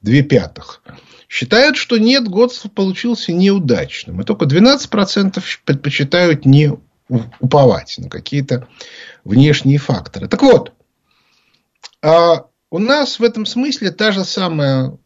Две 0.00 0.22
пятых. 0.22 0.82
Считают, 1.28 1.76
что 1.76 1.98
нет, 1.98 2.28
год 2.28 2.52
получился 2.74 3.32
неудачным. 3.32 4.20
И 4.20 4.24
только 4.24 4.46
12% 4.46 5.42
предпочитают 5.64 6.46
не 6.46 6.72
уповать 7.40 7.96
на 7.98 8.08
какие-то 8.08 8.68
внешние 9.24 9.78
факторы. 9.78 10.28
Так 10.28 10.42
вот, 10.42 10.72
а 12.02 12.46
у 12.70 12.78
нас 12.78 13.18
в 13.18 13.24
этом 13.24 13.44
смысле 13.44 13.90
та 13.90 14.12
же 14.12 14.24
самая 14.24 14.96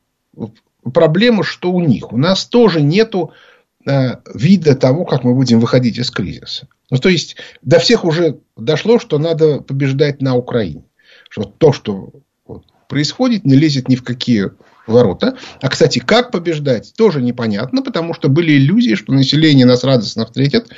проблема, 0.92 1.44
что 1.44 1.72
у 1.72 1.80
них. 1.80 2.12
У 2.12 2.18
нас 2.18 2.44
тоже 2.44 2.82
нету 2.82 3.32
Э, 3.32 3.51
вида 3.84 4.74
того, 4.74 5.04
как 5.04 5.24
мы 5.24 5.34
будем 5.34 5.60
выходить 5.60 5.98
из 5.98 6.10
кризиса. 6.10 6.68
Ну, 6.90 6.98
то 6.98 7.08
есть, 7.08 7.36
до 7.62 7.78
всех 7.78 8.04
уже 8.04 8.38
дошло, 8.56 8.98
что 8.98 9.18
надо 9.18 9.60
побеждать 9.60 10.20
на 10.20 10.36
Украине. 10.36 10.84
Что 11.28 11.44
то, 11.44 11.72
что 11.72 12.12
происходит, 12.88 13.44
не 13.44 13.54
лезет 13.54 13.88
ни 13.88 13.96
в 13.96 14.04
какие 14.04 14.50
ворота. 14.86 15.36
А, 15.60 15.68
кстати, 15.68 15.98
как 15.98 16.30
побеждать, 16.30 16.92
тоже 16.96 17.22
непонятно, 17.22 17.82
потому 17.82 18.14
что 18.14 18.28
были 18.28 18.52
иллюзии, 18.52 18.94
что 18.94 19.12
население 19.12 19.64
нас 19.64 19.84
радостно 19.84 20.26
встретит, 20.26 20.68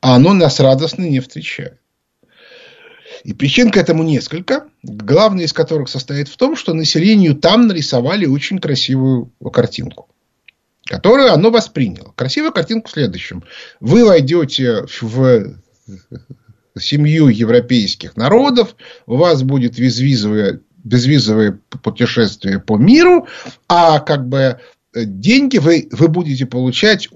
а 0.00 0.16
оно 0.16 0.32
нас 0.32 0.60
радостно 0.60 1.02
не 1.02 1.20
встречает. 1.20 1.80
И 3.24 3.32
причин 3.32 3.70
к 3.70 3.76
этому 3.76 4.02
несколько, 4.02 4.68
главная 4.82 5.46
из 5.46 5.52
которых 5.52 5.88
состоит 5.88 6.28
в 6.28 6.36
том, 6.36 6.56
что 6.56 6.74
населению 6.74 7.34
там 7.34 7.66
нарисовали 7.66 8.26
очень 8.26 8.58
красивую 8.58 9.32
картинку 9.52 10.08
которую 10.86 11.32
оно 11.32 11.50
восприняло. 11.50 12.12
Красивая 12.16 12.50
картинка 12.50 12.88
в 12.88 12.92
следующем. 12.92 13.44
Вы 13.80 14.04
войдете 14.04 14.84
в 15.00 15.54
семью 16.78 17.28
европейских 17.28 18.16
народов, 18.16 18.74
у 19.06 19.16
вас 19.16 19.42
будет 19.42 19.78
безвизовое, 19.78 20.60
безвизовое 20.82 21.60
путешествие 21.82 22.58
по 22.58 22.76
миру, 22.76 23.28
а 23.68 24.00
как 24.00 24.28
бы 24.28 24.60
деньги 24.94 25.58
вы, 25.58 25.88
вы 25.92 26.08
будете 26.08 26.46
получать 26.46 27.08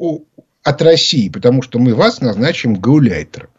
от 0.62 0.82
России, 0.82 1.28
потому 1.28 1.62
что 1.62 1.78
мы 1.78 1.94
вас 1.94 2.20
назначим 2.20 2.74
гауляйтером. 2.74 3.50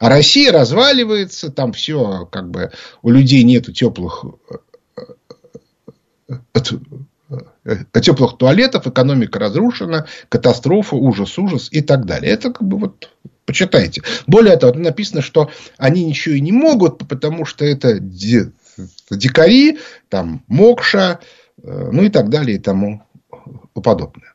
А 0.00 0.08
Россия 0.08 0.52
разваливается, 0.52 1.50
там 1.50 1.72
все 1.72 2.26
как 2.30 2.50
бы 2.50 2.72
у 3.02 3.10
людей 3.10 3.42
нету 3.44 3.72
теплых 3.72 4.24
Э, 6.28 6.60
теплых 8.00 8.36
туалетов, 8.36 8.86
экономика 8.86 9.38
разрушена, 9.38 10.06
катастрофа, 10.28 10.96
ужас, 10.96 11.38
ужас 11.38 11.68
и 11.70 11.80
так 11.80 12.04
далее. 12.04 12.32
Это 12.32 12.52
как 12.52 12.66
бы 12.66 12.78
вот 12.78 13.10
почитайте. 13.44 14.02
Более 14.26 14.56
того, 14.56 14.74
написано, 14.74 15.22
что 15.22 15.50
они 15.76 16.04
ничего 16.04 16.34
и 16.34 16.40
не 16.40 16.52
могут, 16.52 17.06
потому 17.08 17.44
что 17.44 17.64
это 17.64 17.98
дикари, 19.10 19.78
там 20.08 20.44
Мокша, 20.48 21.20
э, 21.62 21.90
ну 21.92 22.02
и 22.02 22.08
так 22.08 22.30
далее 22.30 22.56
и 22.56 22.60
тому 22.60 23.02
подобное. 23.74 24.34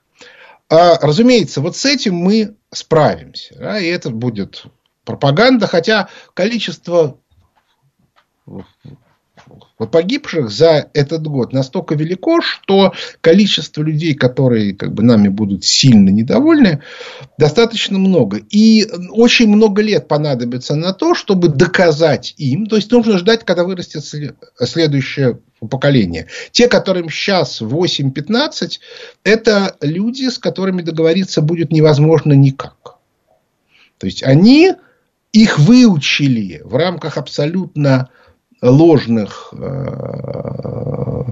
А, 0.69 0.99
разумеется, 0.99 1.62
вот 1.62 1.75
с 1.75 1.85
этим 1.85 2.15
мы 2.15 2.55
справимся. 2.71 3.55
Да, 3.57 3.79
и 3.79 3.88
это 3.88 4.12
будет 4.12 4.65
пропаганда, 5.03 5.65
хотя 5.65 6.09
количество 6.35 7.17
погибших 9.85 10.49
за 10.49 10.89
этот 10.93 11.25
год 11.25 11.53
настолько 11.53 11.95
велико, 11.95 12.41
что 12.41 12.93
количество 13.21 13.81
людей, 13.81 14.13
которые 14.13 14.75
как 14.75 14.93
бы, 14.93 15.03
нами 15.03 15.29
будут 15.29 15.63
сильно 15.63 16.09
недовольны, 16.09 16.81
достаточно 17.37 17.97
много. 17.97 18.41
И 18.49 18.87
очень 19.11 19.47
много 19.47 19.81
лет 19.81 20.07
понадобится 20.07 20.75
на 20.75 20.93
то, 20.93 21.15
чтобы 21.15 21.47
доказать 21.47 22.33
им. 22.37 22.65
То 22.65 22.75
есть, 22.75 22.91
нужно 22.91 23.17
ждать, 23.17 23.45
когда 23.45 23.63
вырастет 23.63 24.03
следующее 24.03 25.39
поколение. 25.69 26.27
Те, 26.51 26.67
которым 26.67 27.09
сейчас 27.09 27.61
8-15, 27.61 28.79
это 29.23 29.75
люди, 29.81 30.29
с 30.29 30.37
которыми 30.37 30.81
договориться 30.81 31.41
будет 31.41 31.71
невозможно 31.71 32.33
никак. 32.33 32.97
То 33.97 34.07
есть, 34.07 34.23
они 34.23 34.73
их 35.31 35.59
выучили 35.59 36.61
в 36.63 36.75
рамках 36.75 37.17
абсолютно 37.17 38.09
ложных 38.62 39.54
э, 39.54 41.24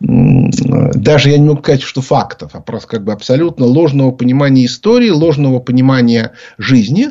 даже 0.00 1.30
я 1.30 1.38
не 1.38 1.48
могу 1.48 1.62
сказать, 1.62 1.82
что 1.82 2.00
фактов, 2.02 2.50
а 2.54 2.60
просто 2.60 2.88
как 2.88 3.04
бы 3.04 3.12
абсолютно 3.12 3.64
ложного 3.66 4.10
понимания 4.10 4.66
истории, 4.66 5.10
ложного 5.10 5.60
понимания 5.60 6.32
жизни. 6.58 7.10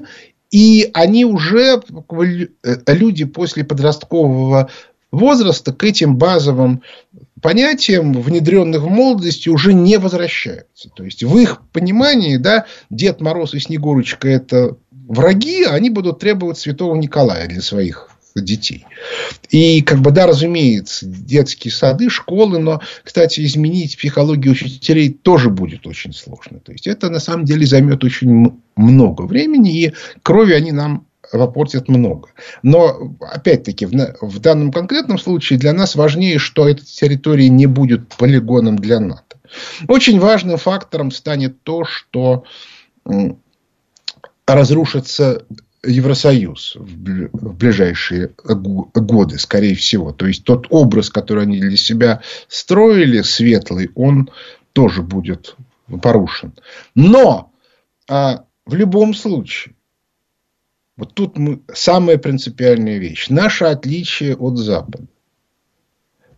И 0.52 0.90
они 0.94 1.26
уже, 1.26 1.82
э, 1.82 2.76
люди 2.88 3.26
после 3.26 3.64
подросткового 3.64 4.70
возраста 5.12 5.74
к 5.74 5.84
этим 5.84 6.18
базовым 6.18 6.82
понятиям, 7.42 8.14
внедренных 8.14 8.84
в 8.84 8.90
молодости, 8.90 9.50
уже 9.50 9.74
не 9.74 9.98
возвращаются. 9.98 10.90
То 10.90 11.04
есть, 11.04 11.24
в 11.24 11.38
их 11.38 11.62
понимании, 11.72 12.38
да, 12.38 12.66
Дед 12.90 13.22
Мороз 13.22 13.54
и 13.54 13.60
Снегурочка– 13.60 14.28
это 14.30 14.78
враги, 14.92 15.64
а 15.64 15.74
они 15.74 15.90
будут 15.90 16.20
требовать 16.20 16.58
Святого 16.58 16.96
Николая 16.96 17.48
для 17.48 17.62
своих 17.62 18.13
детей. 18.42 18.86
И, 19.50 19.82
как 19.82 20.00
бы, 20.00 20.12
да, 20.12 20.28
разумеется, 20.28 21.06
детские 21.06 21.72
сады, 21.72 22.10
школы, 22.10 22.60
но, 22.60 22.82
кстати, 23.04 23.46
изменить 23.46 23.98
психологию 23.98 24.54
учителей 24.54 25.10
тоже 25.10 25.50
будет 25.50 25.86
очень 25.88 26.14
сложно. 26.14 26.60
То 26.60 26.72
есть, 26.72 26.88
это, 26.88 27.10
на 27.10 27.20
самом 27.20 27.46
деле, 27.46 27.66
займет 27.66 28.04
очень 28.04 28.54
много 28.76 29.24
времени, 29.24 29.84
и 29.84 29.94
крови 30.24 30.54
они 30.54 30.72
нам 30.72 31.08
попортят 31.32 31.90
много. 31.90 32.30
Но, 32.62 33.16
опять-таки, 33.20 33.86
в, 33.86 33.92
в 34.22 34.40
данном 34.40 34.72
конкретном 34.72 35.18
случае 35.18 35.60
для 35.60 35.74
нас 35.74 35.96
важнее, 35.96 36.38
что 36.38 36.68
эта 36.68 36.86
территория 36.86 37.50
не 37.50 37.66
будет 37.66 38.08
полигоном 38.10 38.78
для 38.78 39.00
НАТО. 39.00 39.38
Очень 39.88 40.20
важным 40.20 40.58
фактором 40.58 41.12
станет 41.12 41.62
то, 41.64 41.86
что 41.86 42.44
разрушится 44.46 45.46
Евросоюз 45.86 46.76
в 46.76 47.56
ближайшие 47.56 48.32
годы, 48.38 49.38
скорее 49.38 49.76
всего. 49.76 50.12
То 50.14 50.28
есть, 50.28 50.44
тот 50.44 50.68
образ, 50.70 51.10
который 51.10 51.44
они 51.44 51.60
для 51.60 51.78
себя 51.78 52.22
строили, 52.48 53.22
светлый, 53.22 53.92
он 53.96 54.30
тоже 54.74 55.02
будет 55.02 55.56
порушен. 56.02 56.54
Но 56.96 57.52
а, 58.10 58.46
в 58.66 58.76
любом 58.76 59.14
случае, 59.14 59.76
вот 60.96 61.14
тут 61.14 61.38
мы, 61.38 61.62
самая 61.74 62.18
принципиальная 62.18 62.98
вещь. 62.98 63.30
Наше 63.30 63.66
отличие 63.66 64.36
от 64.36 64.58
Запада. 64.58 65.06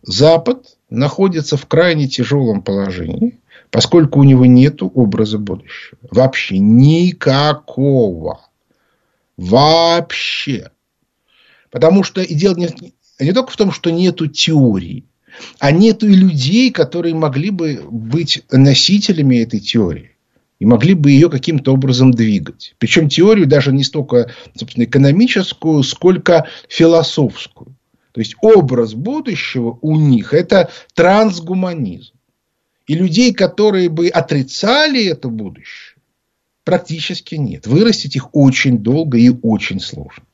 Запад 0.02 0.78
находится 0.88 1.56
в 1.56 1.66
крайне 1.66 2.08
тяжелом 2.08 2.62
положении, 2.62 3.40
поскольку 3.70 4.20
у 4.20 4.24
него 4.24 4.46
нет 4.46 4.82
образа 4.82 5.38
будущего. 5.38 5.98
Вообще 6.10 6.58
никакого. 6.58 8.40
Вообще. 9.36 10.70
Потому 11.70 12.02
что 12.02 12.22
и 12.22 12.34
дело 12.34 12.56
не, 12.56 12.68
не 13.18 13.32
только 13.32 13.50
в 13.50 13.56
том, 13.56 13.70
что 13.70 13.90
нету 13.90 14.26
теории, 14.26 15.04
а 15.58 15.70
нету 15.70 16.08
и 16.08 16.14
людей, 16.14 16.70
которые 16.70 17.14
могли 17.14 17.50
бы 17.50 17.84
быть 17.90 18.42
носителями 18.50 19.36
этой 19.36 19.60
теории. 19.60 20.12
И 20.58 20.64
могли 20.64 20.94
бы 20.94 21.10
ее 21.10 21.28
каким-то 21.28 21.74
образом 21.74 22.12
двигать. 22.12 22.74
Причем 22.78 23.10
теорию 23.10 23.46
даже 23.46 23.72
не 23.72 23.84
столько 23.84 24.30
собственно, 24.54 24.84
экономическую, 24.84 25.82
сколько 25.82 26.48
философскую. 26.68 27.76
То 28.12 28.20
есть 28.20 28.36
образ 28.40 28.94
будущего 28.94 29.78
у 29.82 29.96
них 29.96 30.32
это 30.32 30.70
трансгуманизм. 30.94 32.14
И 32.86 32.94
людей, 32.94 33.34
которые 33.34 33.90
бы 33.90 34.08
отрицали 34.08 35.04
это 35.04 35.28
будущее, 35.28 35.95
практически 36.66 37.36
нет. 37.36 37.68
Вырастить 37.68 38.16
их 38.16 38.34
очень 38.34 38.78
долго 38.78 39.16
и 39.16 39.30
очень 39.30 39.80
сложно. 39.80 40.24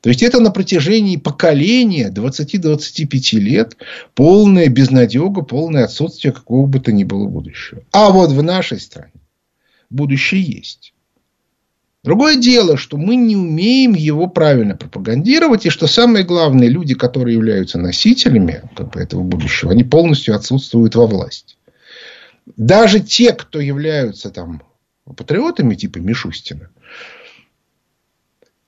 То 0.00 0.08
есть, 0.08 0.22
это 0.22 0.40
на 0.40 0.50
протяжении 0.50 1.16
поколения 1.16 2.10
20-25 2.10 3.38
лет 3.38 3.76
полная 4.14 4.66
безнадега, 4.68 5.42
полное 5.42 5.84
отсутствие 5.84 6.32
какого 6.32 6.66
бы 6.66 6.80
то 6.80 6.90
ни 6.90 7.04
было 7.04 7.28
будущего. 7.28 7.84
А 7.92 8.10
вот 8.10 8.32
в 8.32 8.42
нашей 8.42 8.80
стране 8.80 9.12
будущее 9.90 10.42
есть. 10.42 10.94
Другое 12.02 12.34
дело, 12.34 12.76
что 12.76 12.96
мы 12.96 13.14
не 13.14 13.36
умеем 13.36 13.94
его 13.94 14.26
правильно 14.26 14.74
пропагандировать, 14.74 15.66
и 15.66 15.70
что 15.70 15.86
самое 15.86 16.24
главное, 16.24 16.66
люди, 16.66 16.94
которые 16.94 17.34
являются 17.34 17.78
носителями 17.78 18.62
как 18.74 18.90
бы, 18.90 19.00
этого 19.00 19.22
будущего, 19.22 19.70
они 19.70 19.84
полностью 19.84 20.34
отсутствуют 20.34 20.96
во 20.96 21.06
власти. 21.06 21.54
Даже 22.56 23.00
те, 23.00 23.32
кто 23.34 23.60
являются 23.60 24.30
там 24.30 24.62
патриотами 25.04 25.74
типа 25.74 25.98
Мишустина, 25.98 26.70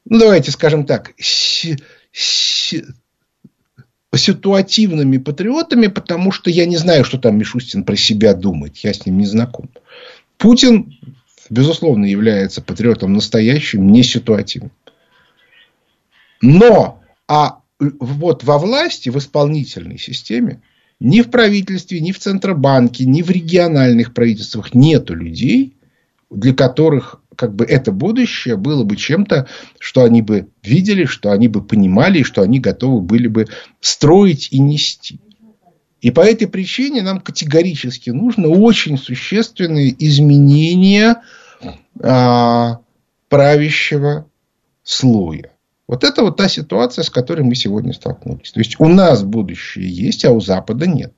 ну, 0.06 0.18
давайте 0.18 0.50
скажем 0.50 0.84
так, 0.84 1.12
с, 1.18 1.66
с, 2.12 2.74
ситуативными 4.16 5.18
патриотами, 5.18 5.86
потому 5.86 6.32
что 6.32 6.50
я 6.50 6.66
не 6.66 6.76
знаю, 6.76 7.04
что 7.04 7.18
там 7.18 7.38
Мишустин 7.38 7.84
про 7.84 7.96
себя 7.96 8.34
думает, 8.34 8.76
я 8.78 8.92
с 8.92 9.06
ним 9.06 9.18
не 9.18 9.26
знаком. 9.26 9.70
Путин, 10.36 10.92
безусловно, 11.50 12.04
является 12.04 12.62
патриотом 12.62 13.12
настоящим, 13.12 13.90
не 13.90 14.02
ситуативным. 14.02 14.72
Но, 16.40 17.02
а 17.26 17.60
вот 17.78 18.44
во 18.44 18.58
власти, 18.58 19.08
в 19.08 19.18
исполнительной 19.18 19.98
системе, 19.98 20.60
ни 21.00 21.22
в 21.22 21.30
правительстве, 21.30 22.00
ни 22.00 22.12
в 22.12 22.18
Центробанке, 22.18 23.04
ни 23.04 23.22
в 23.22 23.30
региональных 23.30 24.14
правительствах 24.14 24.74
нету 24.74 25.14
людей, 25.14 25.74
для 26.30 26.54
которых 26.54 27.20
как 27.36 27.54
бы 27.54 27.64
это 27.64 27.92
будущее 27.92 28.56
было 28.56 28.84
бы 28.84 28.96
чем-то, 28.96 29.48
что 29.78 30.04
они 30.04 30.22
бы 30.22 30.48
видели, 30.62 31.04
что 31.04 31.32
они 31.32 31.48
бы 31.48 31.62
понимали, 31.62 32.20
и 32.20 32.24
что 32.24 32.42
они 32.42 32.60
готовы 32.60 33.00
были 33.00 33.28
бы 33.28 33.46
строить 33.80 34.48
и 34.50 34.58
нести. 34.58 35.20
И 36.00 36.10
по 36.10 36.20
этой 36.20 36.46
причине 36.46 37.02
нам 37.02 37.20
категорически 37.20 38.10
нужно 38.10 38.48
очень 38.48 38.98
существенные 38.98 39.94
изменения 40.06 41.22
а, 42.02 42.80
правящего 43.28 44.26
слоя. 44.82 45.50
Вот 45.86 46.04
это 46.04 46.22
вот 46.22 46.36
та 46.36 46.48
ситуация, 46.48 47.02
с 47.02 47.10
которой 47.10 47.42
мы 47.42 47.54
сегодня 47.54 47.92
столкнулись. 47.92 48.52
То 48.52 48.60
есть, 48.60 48.76
у 48.78 48.88
нас 48.88 49.22
будущее 49.22 49.88
есть, 49.88 50.24
а 50.24 50.32
у 50.32 50.40
Запада 50.40 50.86
нет. 50.86 51.14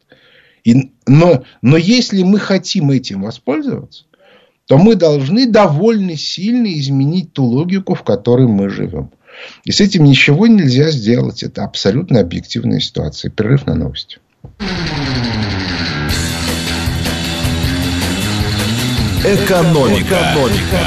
И, 0.64 0.92
но, 1.06 1.44
но 1.62 1.76
если 1.76 2.22
мы 2.22 2.38
хотим 2.38 2.90
этим 2.90 3.22
воспользоваться, 3.22 4.04
то 4.66 4.78
мы 4.78 4.96
должны 4.96 5.46
довольно 5.46 6.16
сильно 6.16 6.66
изменить 6.78 7.32
ту 7.32 7.44
логику, 7.44 7.94
в 7.94 8.02
которой 8.02 8.48
мы 8.48 8.68
живем. 8.68 9.10
И 9.64 9.70
с 9.70 9.80
этим 9.80 10.04
ничего 10.04 10.46
нельзя 10.46 10.90
сделать. 10.90 11.42
Это 11.42 11.64
абсолютно 11.64 12.20
объективная 12.20 12.80
ситуация. 12.80 13.30
Перерыв 13.30 13.66
на 13.66 13.74
новости. 13.74 14.18
Экономика. 19.24 20.04
Экономика. 20.04 20.78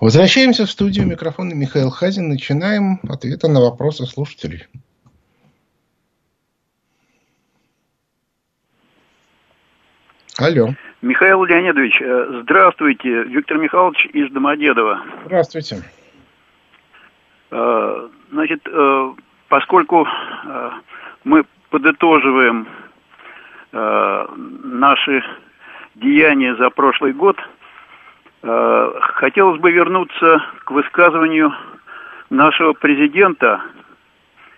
Возвращаемся 0.00 0.64
в 0.64 0.70
студию 0.70 1.06
микрофона 1.06 1.54
Михаил 1.54 1.90
Хазин. 1.90 2.28
Начинаем 2.28 3.00
ответы 3.08 3.48
на 3.48 3.60
вопросы 3.60 4.06
слушателей. 4.06 4.66
Алло. 10.40 10.74
Михаил 11.02 11.44
Леонидович, 11.44 12.00
э, 12.00 12.40
здравствуйте. 12.42 13.24
Виктор 13.24 13.58
Михайлович 13.58 14.06
из 14.06 14.32
Домодедова. 14.32 15.02
Здравствуйте. 15.26 15.82
Э, 17.50 18.08
значит, 18.30 18.66
э, 18.66 19.12
поскольку 19.48 20.08
мы 21.24 21.44
подытоживаем 21.68 22.66
наши 23.72 25.22
деяния 25.96 26.56
за 26.56 26.70
прошлый 26.70 27.12
год, 27.12 27.36
хотелось 28.42 29.60
бы 29.60 29.70
вернуться 29.70 30.42
к 30.64 30.70
высказыванию 30.72 31.52
нашего 32.30 32.72
президента, 32.72 33.60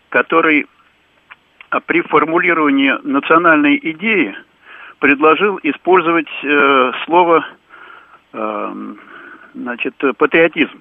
который 0.09 0.66
при 1.87 2.01
формулировании 2.03 2.95
национальной 3.03 3.79
идеи– 3.83 4.35
предложил 5.02 5.58
использовать 5.64 6.28
э, 6.44 6.92
слово 7.04 7.44
э, 8.32 8.74
значит, 9.52 9.96
патриотизм. 10.16 10.80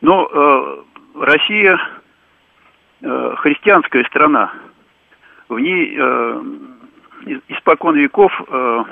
Но 0.00 0.26
э, 0.26 0.76
Россия 1.20 1.78
э, 3.02 3.34
христианская 3.36 4.04
страна. 4.04 4.54
В 5.50 5.58
ней 5.58 5.96
э, 5.98 6.42
испокон 7.48 7.94
веков 7.94 8.32
э, 8.48 8.84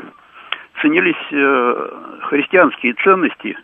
ценились 0.82 1.16
э, 1.30 1.90
христианские 2.28 2.92
ценности. 3.02 3.56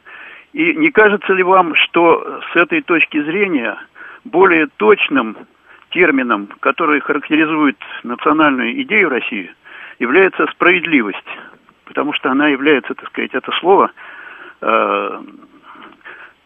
И 0.54 0.76
не 0.76 0.90
кажется 0.90 1.34
ли 1.34 1.42
вам, 1.42 1.74
что 1.74 2.40
с 2.50 2.56
этой 2.56 2.80
точки 2.80 3.22
зрения 3.22 3.76
более 4.24 4.68
точным 4.78 5.36
термином, 5.90 6.48
который 6.60 7.00
характеризует 7.00 7.76
национальную 8.02 8.80
идею 8.80 9.10
России, 9.10 9.54
является 10.00 10.46
справедливость, 10.48 11.18
потому 11.84 12.12
что 12.12 12.32
она 12.32 12.48
является, 12.48 12.94
так 12.94 13.08
сказать, 13.08 13.30
это 13.32 13.52
слово 13.60 13.92
э, 14.60 15.22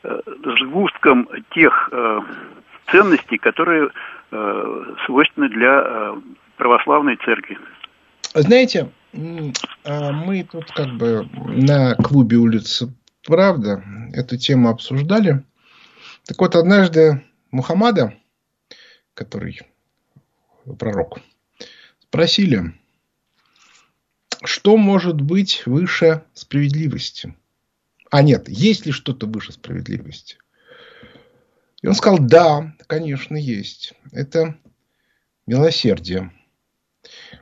э, 0.03 0.21
сгустком 0.61 1.29
тех 1.55 1.89
э, 1.91 2.21
ценностей, 2.91 3.39
которые 3.39 3.91
свойственны 5.07 5.49
для 5.49 6.17
православной 6.57 7.17
церкви. 7.25 7.57
Знаете, 8.35 8.91
а 9.85 10.11
мы 10.11 10.43
тут 10.51 10.73
как 10.73 10.89
бы 10.89 11.29
на 11.47 11.95
клубе 11.95 12.39
улицы 12.39 12.93
Правда 13.27 13.83
эту 14.13 14.37
тему 14.37 14.69
обсуждали. 14.69 15.43
Так 16.27 16.39
вот, 16.39 16.55
однажды 16.57 17.25
Мухаммада, 17.51 18.15
который 19.15 19.61
пророк, 20.79 21.21
спросили, 22.03 22.75
что 24.47 24.77
может 24.77 25.21
быть 25.21 25.63
выше 25.67 26.23
справедливости? 26.35 27.35
А 28.11 28.23
нет, 28.23 28.49
есть 28.49 28.87
ли 28.87 28.93
что-то 28.93 29.27
выше 29.27 29.53
справедливости? 29.53 30.39
И 31.83 31.87
он 31.87 31.95
сказал, 31.95 32.19
да, 32.19 32.75
конечно, 32.87 33.37
есть. 33.37 33.95
Это 34.13 34.57
милосердие. 35.47 36.33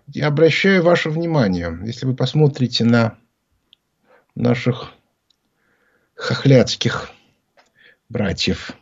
Я 0.09 0.27
обращаю 0.27 0.83
ваше 0.83 1.11
внимание, 1.11 1.79
если 1.85 2.07
вы 2.07 2.17
посмотрите 2.17 2.85
на 2.85 3.19
наших 4.35 4.93
хохлядских 6.15 7.11
братьев, 8.09 8.73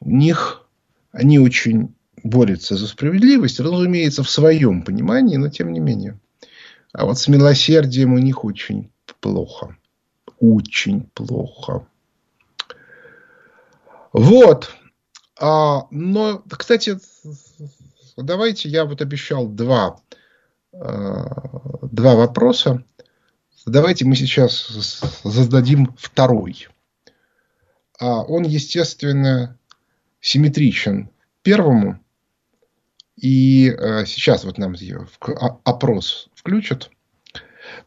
у 0.00 0.10
них 0.10 0.66
они 1.12 1.38
очень 1.38 1.94
борются 2.22 2.76
за 2.76 2.86
справедливость, 2.86 3.60
разумеется, 3.60 4.22
в 4.22 4.30
своем 4.30 4.82
понимании, 4.82 5.36
но 5.36 5.48
тем 5.48 5.72
не 5.72 5.80
менее. 5.80 6.18
А 6.92 7.04
вот 7.04 7.18
с 7.18 7.28
милосердием 7.28 8.14
у 8.14 8.18
них 8.18 8.44
очень 8.44 8.90
плохо. 9.20 9.76
Очень 10.40 11.02
плохо. 11.14 11.86
Вот. 14.12 14.70
А, 15.38 15.86
но, 15.90 16.42
кстати, 16.48 16.98
давайте 18.16 18.68
я 18.68 18.84
вот 18.84 19.02
обещал 19.02 19.46
два, 19.46 20.00
а, 20.72 21.78
два 21.82 22.14
вопроса. 22.14 22.84
Давайте 23.66 24.06
мы 24.06 24.16
сейчас 24.16 25.20
зададим 25.24 25.94
второй. 25.98 26.68
А 28.00 28.22
он, 28.22 28.44
естественно, 28.44 29.58
симметричен 30.20 31.10
первому. 31.42 32.00
И 33.16 33.68
э, 33.68 34.06
сейчас 34.06 34.44
вот 34.44 34.58
нам 34.58 34.76
опрос 35.64 36.27
включат. 36.38 36.90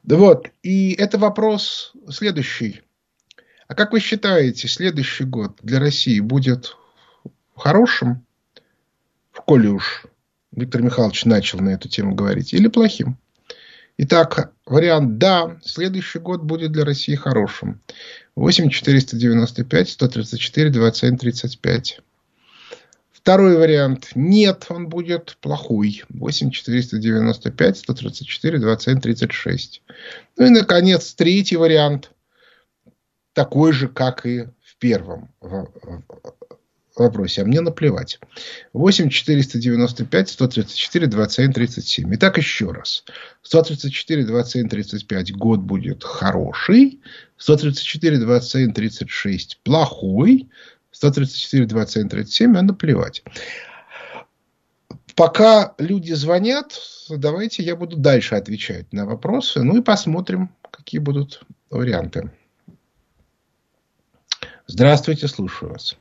Вот. 0.04 0.50
И 0.62 0.94
это 0.94 1.18
вопрос 1.18 1.94
следующий. 2.10 2.82
А 3.68 3.76
как 3.76 3.94
вы 3.94 4.00
считаете, 4.00 4.68
следующий 4.68 5.24
год 5.24 5.58
для 5.62 5.80
России 5.80 6.20
будет 6.20 6.76
хорошим, 7.56 8.26
в 9.32 9.42
коли 9.42 9.68
уж 9.68 10.06
Виктор 10.52 10.82
Михайлович 10.82 11.24
начал 11.26 11.60
на 11.60 11.70
эту 11.70 11.88
тему 11.88 12.14
говорить, 12.14 12.54
или 12.54 12.68
плохим? 12.68 13.18
Итак, 13.98 14.52
вариант 14.66 15.18
«да», 15.18 15.60
следующий 15.64 16.20
год 16.20 16.42
будет 16.42 16.72
для 16.72 16.84
России 16.84 17.16
хорошим. 17.16 17.82
8 18.36 18.70
495 18.70 19.90
134 19.90 20.70
27 20.70 21.18
35. 21.18 22.02
Второй 23.22 23.56
вариант 23.56 24.10
«нет», 24.16 24.66
он 24.70 24.90
будет 24.90 25.38
плохой. 25.42 26.04
8 26.10 26.50
495 26.50 27.78
134 27.78 28.60
27 28.60 29.00
36. 29.00 29.84
Ну 30.38 30.46
и, 30.48 30.50
наконец, 30.50 31.14
третий 31.14 31.56
вариант 31.56 32.12
такой 33.34 33.74
же, 33.74 33.90
как 33.90 34.26
и 34.26 34.48
в 34.64 34.76
первом 34.80 35.30
вопросе, 36.96 37.44
а 37.44 37.46
мне 37.46 37.62
наплевать. 37.62 38.20
8 38.74 39.10
495 39.10 40.30
134 40.30 41.08
27 41.08 41.54
37. 41.54 42.16
Итак, 42.16 42.38
еще 42.40 42.72
раз. 42.72 43.04
134 43.44 44.26
27 44.26 44.68
35 44.68 45.34
год 45.34 45.60
будет 45.60 46.04
хороший. 46.04 47.00
134 47.38 48.18
27 48.18 48.74
36 48.74 49.60
плохой. 49.64 50.50
134 50.92 51.66
27 51.66 52.10
37 52.10 52.58
а 52.58 52.62
наплевать. 52.62 53.24
Пока 55.16 55.74
люди 55.78 56.14
звонят, 56.14 56.80
давайте 57.10 57.64
я 57.64 57.76
буду 57.76 57.98
дальше 57.98 58.36
отвечать 58.36 58.92
на 58.94 59.06
вопросы. 59.06 59.62
Ну 59.64 59.78
и 59.78 59.82
посмотрим, 59.82 60.50
какие 60.70 61.00
будут 61.00 61.44
варианты. 61.70 62.32
Здравствуйте, 64.68 65.28
слушаю 65.28 65.74
вас. 65.74 65.98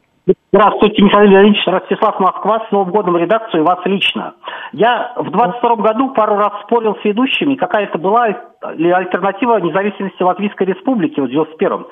Здравствуйте, 0.52 1.02
Михаил 1.02 1.30
Леонидович, 1.30 1.66
Ростислав 1.66 2.20
Москва, 2.20 2.66
с 2.68 2.72
Новым 2.72 2.92
годом 2.92 3.16
редакцию 3.16 3.62
и 3.62 3.66
вас 3.66 3.78
лично. 3.84 4.34
Я 4.72 5.12
в 5.16 5.30
22 5.30 5.76
году 5.76 6.14
пару 6.14 6.36
раз 6.36 6.62
спорил 6.64 6.94
с 7.00 7.04
ведущими, 7.04 7.56
какая-то 7.56 7.98
была 7.98 8.28
ли 8.76 8.90
альтернатива 8.90 9.58
независимости 9.58 10.22
Латвийской 10.22 10.64
Республики 10.64 11.20
в 11.20 11.24
91-м. 11.24 11.86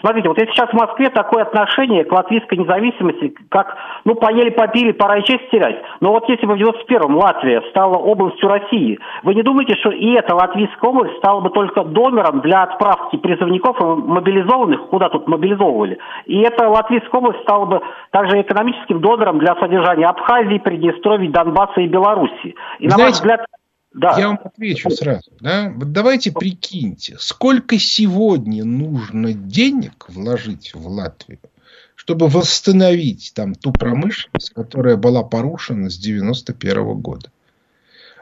Смотрите, 0.00 0.28
вот 0.28 0.38
если 0.38 0.52
сейчас 0.52 0.70
в 0.70 0.74
Москве 0.74 1.08
такое 1.08 1.42
отношение 1.44 2.04
к 2.04 2.12
латвийской 2.12 2.58
независимости, 2.58 3.34
как, 3.48 3.76
ну, 4.04 4.14
поели, 4.14 4.50
попили, 4.50 4.92
пора 4.92 5.18
и 5.18 5.24
честь 5.24 5.48
терять. 5.50 5.80
Но 6.00 6.12
вот 6.12 6.28
если 6.28 6.46
бы 6.46 6.56
в 6.56 6.60
91-м 6.60 7.16
Латвия 7.16 7.62
стала 7.70 7.96
областью 7.96 8.48
России, 8.48 8.98
вы 9.22 9.34
не 9.34 9.42
думаете, 9.42 9.76
что 9.76 9.90
и 9.90 10.12
эта 10.12 10.34
латвийская 10.34 10.90
область 10.90 11.16
стала 11.18 11.40
бы 11.40 11.50
только 11.50 11.84
донором 11.84 12.40
для 12.40 12.64
отправки 12.64 13.16
призывников 13.16 13.80
и 13.80 13.84
мобилизованных, 13.84 14.88
куда 14.88 15.08
тут 15.08 15.26
мобилизовывали? 15.26 15.98
И 16.26 16.40
эта 16.40 16.68
латвийская 16.68 17.20
область 17.20 17.40
стала 17.40 17.64
бы 17.64 17.80
также 18.10 18.40
экономическим 18.40 19.00
донором 19.00 19.38
для 19.38 19.54
содержания 19.56 20.06
Абхазии, 20.06 20.58
Приднестровья, 20.58 21.30
Донбасса 21.30 21.80
и 21.80 21.86
Белоруссии. 21.86 22.54
И, 22.78 22.88
на 22.88 22.96
Знаете, 22.96 23.04
ваш 23.04 23.12
взгляд, 23.12 23.46
да. 23.94 24.18
Я 24.18 24.28
вам 24.28 24.40
отвечу 24.42 24.90
сразу. 24.90 25.30
Да? 25.40 25.72
Вот 25.74 25.92
давайте 25.92 26.32
прикиньте, 26.32 27.16
сколько 27.20 27.78
сегодня 27.78 28.64
нужно 28.64 29.32
денег 29.32 30.06
вложить 30.08 30.74
в 30.74 30.88
Латвию, 30.88 31.38
чтобы 31.94 32.28
восстановить 32.28 33.32
там 33.34 33.54
ту 33.54 33.72
промышленность, 33.72 34.50
которая 34.50 34.96
была 34.96 35.22
порушена 35.22 35.90
с 35.90 35.96
91 35.96 37.00
года. 37.00 37.30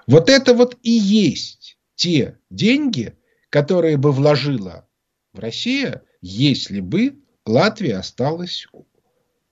Вот 0.07 0.29
это 0.29 0.53
вот 0.53 0.77
и 0.83 0.91
есть 0.91 1.79
те 1.95 2.37
деньги, 2.51 3.17
которые 3.49 3.97
бы 3.97 4.13
вложила 4.13 4.87
в 5.33 5.39
Россию, 5.39 6.03
если 6.21 6.81
бы 6.81 7.17
Латвия 7.47 7.97
осталась 7.97 8.67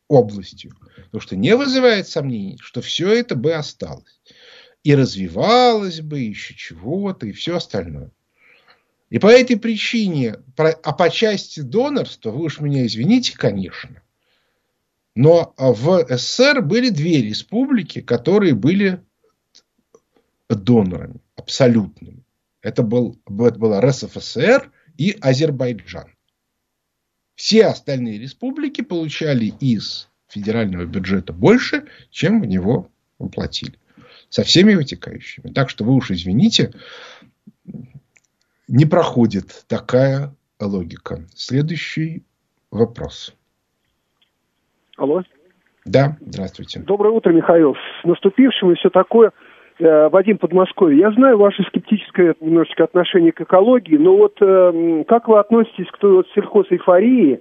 областью. 0.07 0.73
Потому 1.07 1.23
что 1.23 1.37
не 1.37 1.57
вызывает 1.57 2.09
сомнений, 2.09 2.59
что 2.61 2.83
все 2.83 3.11
это 3.11 3.37
бы 3.37 3.55
осталось 3.55 4.20
и 4.83 4.95
развивалась 4.95 6.01
бы, 6.01 6.21
еще 6.21 6.55
чего-то, 6.55 7.27
и 7.27 7.33
все 7.33 7.57
остальное. 7.57 8.11
И 9.11 9.19
по 9.19 9.27
этой 9.27 9.59
причине, 9.59 10.37
а 10.57 10.93
по 10.93 11.11
части 11.11 11.61
донорства, 11.61 12.31
вы 12.31 12.45
уж 12.45 12.61
меня 12.61 12.87
извините, 12.87 13.37
конечно, 13.37 14.03
но 15.15 15.53
в 15.59 16.07
СССР 16.09 16.63
были 16.63 16.91
две 16.91 17.21
республики, 17.21 18.01
которые 18.01 18.55
были 18.55 19.03
донорами 20.49 21.21
абсолютными. 21.37 22.25
Это 22.63 22.83
был, 22.83 23.19
это 23.27 23.59
была 23.59 23.81
РСФСР 23.81 24.71
и 24.97 25.17
Азербайджан. 25.21 26.15
Все 27.35 27.67
остальные 27.67 28.19
республики 28.19 28.83
получали 28.83 29.47
из 29.47 30.09
федерального 30.29 30.85
бюджета 30.85 31.33
больше, 31.33 31.89
чем 32.11 32.41
в 32.43 32.47
него 32.47 32.91
платили 33.33 33.80
со 34.31 34.45
всеми 34.45 34.75
вытекающими. 34.75 35.53
Так 35.53 35.69
что 35.69 35.85
вы 35.85 35.93
уж 35.93 36.11
извините, 36.11 36.73
не 38.69 38.87
проходит 38.87 39.65
такая 39.69 40.35
логика. 40.61 41.27
Следующий 41.35 42.23
вопрос. 42.71 43.35
Алло. 44.97 45.23
Да, 45.85 46.17
здравствуйте. 46.21 46.81
Доброе 46.81 47.11
утро, 47.11 47.33
Михаил. 47.33 47.75
С 48.01 48.07
наступившим 48.07 48.71
и 48.71 48.75
все 48.77 48.91
такое. 48.91 49.33
Э, 49.81 50.09
Вадим 50.09 50.39
Подмосковье. 50.39 51.01
Я 51.01 51.11
знаю 51.13 51.39
ваше 51.39 51.63
скептическое 51.65 52.35
немножечко 52.41 52.85
отношение 52.85 53.33
к 53.33 53.41
экологии, 53.41 53.97
но 53.97 54.17
вот 54.17 54.37
э, 54.41 55.05
как 55.09 55.27
вы 55.27 55.39
относитесь 55.39 55.91
к 55.91 55.99
той 55.99 56.13
вот 56.13 56.29
сельхозэйфории, 56.35 57.41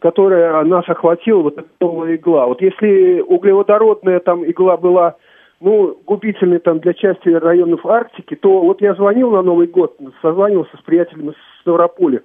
которая 0.00 0.64
нас 0.64 0.88
охватила, 0.88 1.42
вот 1.42 1.58
эта 1.58 1.68
новая 1.80 2.16
игла? 2.16 2.46
Вот 2.46 2.62
если 2.62 3.20
углеводородная 3.20 4.20
там 4.20 4.50
игла 4.50 4.78
была 4.78 5.16
ну, 5.60 5.98
губительный 6.06 6.58
там 6.58 6.80
для 6.80 6.94
части 6.94 7.28
районов 7.28 7.86
Арктики, 7.86 8.34
то 8.34 8.60
вот 8.60 8.80
я 8.80 8.94
звонил 8.94 9.30
на 9.30 9.42
Новый 9.42 9.66
год, 9.66 9.96
созванивался 10.20 10.76
с 10.76 10.80
приятелем 10.82 11.30
из 11.30 11.36
Ставрополя. 11.60 12.22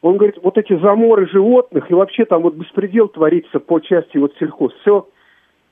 Он 0.00 0.16
говорит, 0.16 0.38
вот 0.42 0.58
эти 0.58 0.76
заморы 0.80 1.28
животных 1.28 1.90
и 1.90 1.94
вообще 1.94 2.24
там 2.24 2.42
вот 2.42 2.54
беспредел 2.54 3.08
творится 3.08 3.60
по 3.60 3.78
части 3.78 4.18
вот 4.18 4.34
сельхоз. 4.38 4.72
Все 4.80 5.08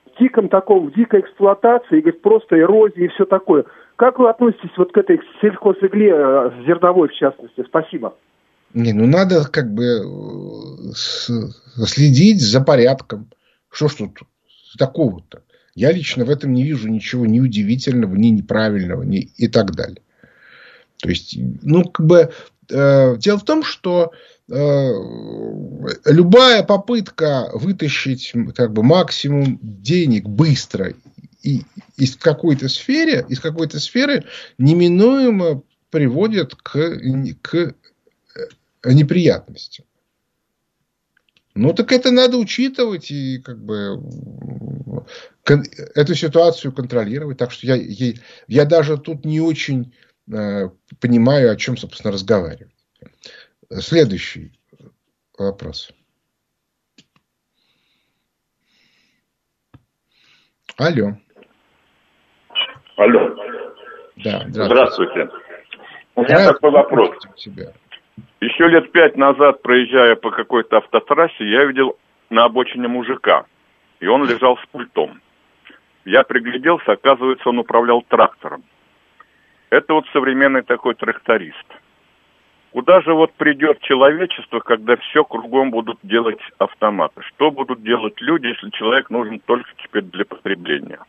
в 0.07 0.21
диком 0.21 0.49
таком, 0.49 0.89
в 0.89 0.95
дикой 0.95 1.21
эксплуатации, 1.21 1.99
и, 1.99 2.01
говорит, 2.01 2.23
просто 2.23 2.59
эрозии 2.59 3.05
и 3.05 3.09
все 3.09 3.25
такое. 3.25 3.65
Как 3.97 4.19
вы 4.19 4.31
относитесь 4.31 4.71
вот 4.77 4.93
к 4.93 4.97
этой 4.97 5.21
сельхозигле, 5.41 6.13
э, 6.15 6.51
зерновой 6.67 7.09
в 7.09 7.15
частности? 7.15 7.65
Спасибо. 7.67 8.15
Не, 8.73 8.93
ну 8.93 9.07
надо 9.07 9.43
как 9.51 9.73
бы 9.75 9.83
э, 9.83 10.93
следить 10.93 12.41
за 12.41 12.63
порядком. 12.63 13.29
Что 13.69 13.89
ж 13.89 13.95
тут 13.95 14.19
такого-то. 14.79 15.43
Я 15.81 15.93
лично 15.93 16.27
в 16.27 16.31
этом 16.31 16.53
не 16.53 16.63
вижу 16.63 16.89
ничего 16.89 17.25
ни 17.25 17.41
удивительного, 17.41 18.15
ни 18.15 18.27
неправильного, 18.27 19.03
ни 19.03 19.21
и 19.39 19.49
так 19.49 19.75
далее. 19.75 20.03
То 20.99 21.09
есть, 21.09 21.39
ну, 21.63 21.85
как 21.85 22.05
бы, 22.05 22.31
э, 22.69 23.17
дело 23.17 23.39
в 23.39 23.47
том, 23.47 23.63
что 23.63 24.13
э, 24.51 24.91
любая 26.05 26.65
попытка 26.65 27.49
вытащить 27.55 28.31
как 28.55 28.75
бы 28.75 28.83
максимум 28.83 29.59
денег 29.63 30.29
быстро 30.29 30.93
и, 31.43 31.63
из 31.97 32.15
какой-то 32.15 32.69
сферы, 32.69 33.25
из 33.31 33.41
какой-то 33.41 33.81
сферы 33.81 34.25
неминуемо 34.59 35.63
приводит 35.89 36.57
к, 36.57 36.73
к 37.41 37.55
э, 37.55 37.73
неприятностям. 38.85 39.87
Ну, 41.55 41.73
так 41.73 41.91
это 41.91 42.11
надо 42.11 42.37
учитывать 42.37 43.11
и 43.11 43.39
как 43.39 43.59
бы 43.65 43.99
эту 45.95 46.15
ситуацию 46.15 46.73
контролировать. 46.73 47.39
Так 47.39 47.51
что 47.51 47.67
я, 47.67 47.75
я, 47.75 48.15
я 48.47 48.65
даже 48.65 48.99
тут 48.99 49.25
не 49.25 49.41
очень 49.41 49.95
э, 50.33 50.69
понимаю, 51.01 51.51
о 51.51 51.57
чем, 51.57 51.77
собственно, 51.77 52.13
разговаривать. 52.13 52.73
Следующий 53.71 54.53
вопрос. 55.39 55.91
Алло. 60.77 61.17
Алло. 62.97 63.37
Да, 64.17 64.45
здравствуйте. 64.49 64.65
здравствуйте. 64.65 65.29
У 66.15 66.23
меня 66.23 66.53
такой 66.53 66.71
вопрос. 66.71 67.17
Тебя. 67.37 67.73
Еще 68.41 68.69
лет 68.69 68.91
пять 68.93 69.17
назад, 69.17 69.63
проезжая 69.63 70.17
по 70.17 70.31
какой-то 70.31 70.79
автотрассе, 70.79 71.49
я 71.51 71.65
видел 71.65 71.99
на 72.31 72.45
обочине 72.45 72.89
мужика, 72.89 73.45
и 74.01 74.07
он 74.07 74.25
лежал 74.25 74.57
с 74.57 74.67
пультом. 74.71 75.21
Я 76.05 76.23
пригляделся, 76.25 76.93
оказывается, 76.93 77.49
он 77.49 77.59
управлял 77.59 78.03
трактором. 78.03 78.65
Это 79.71 79.95
вот 79.95 80.05
современный 80.13 80.63
такой 80.63 80.95
тракторист. 80.95 81.67
Куда 82.73 83.01
же 83.01 83.15
вот 83.15 83.33
придет 83.35 83.81
человечество, 83.81 84.61
когда 84.61 84.97
все 84.97 85.25
кругом 85.25 85.71
будут 85.71 85.99
делать 86.03 86.39
автоматы? 86.59 87.21
Что 87.23 87.51
будут 87.51 87.83
делать 87.83 88.21
люди, 88.21 88.47
если 88.47 88.71
человек 88.71 89.11
нужен 89.11 89.41
только 89.41 89.69
теперь 89.83 90.05
для 90.05 90.25
потребления? 90.25 91.01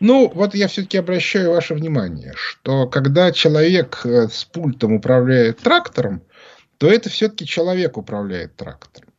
Ну, 0.00 0.30
вот 0.34 0.54
я 0.54 0.68
все-таки 0.68 0.98
обращаю 0.98 1.52
ваше 1.52 1.74
внимание, 1.74 2.32
что 2.34 2.86
когда 2.88 3.30
человек 3.30 4.00
э, 4.04 4.28
с 4.28 4.44
пультом 4.44 4.94
управляет 4.94 5.58
трактором, 5.58 6.22
то 6.78 6.88
это 6.88 7.08
все-таки 7.08 7.46
человек 7.46 7.96
управляет 7.96 8.56
трактором. 8.56 9.13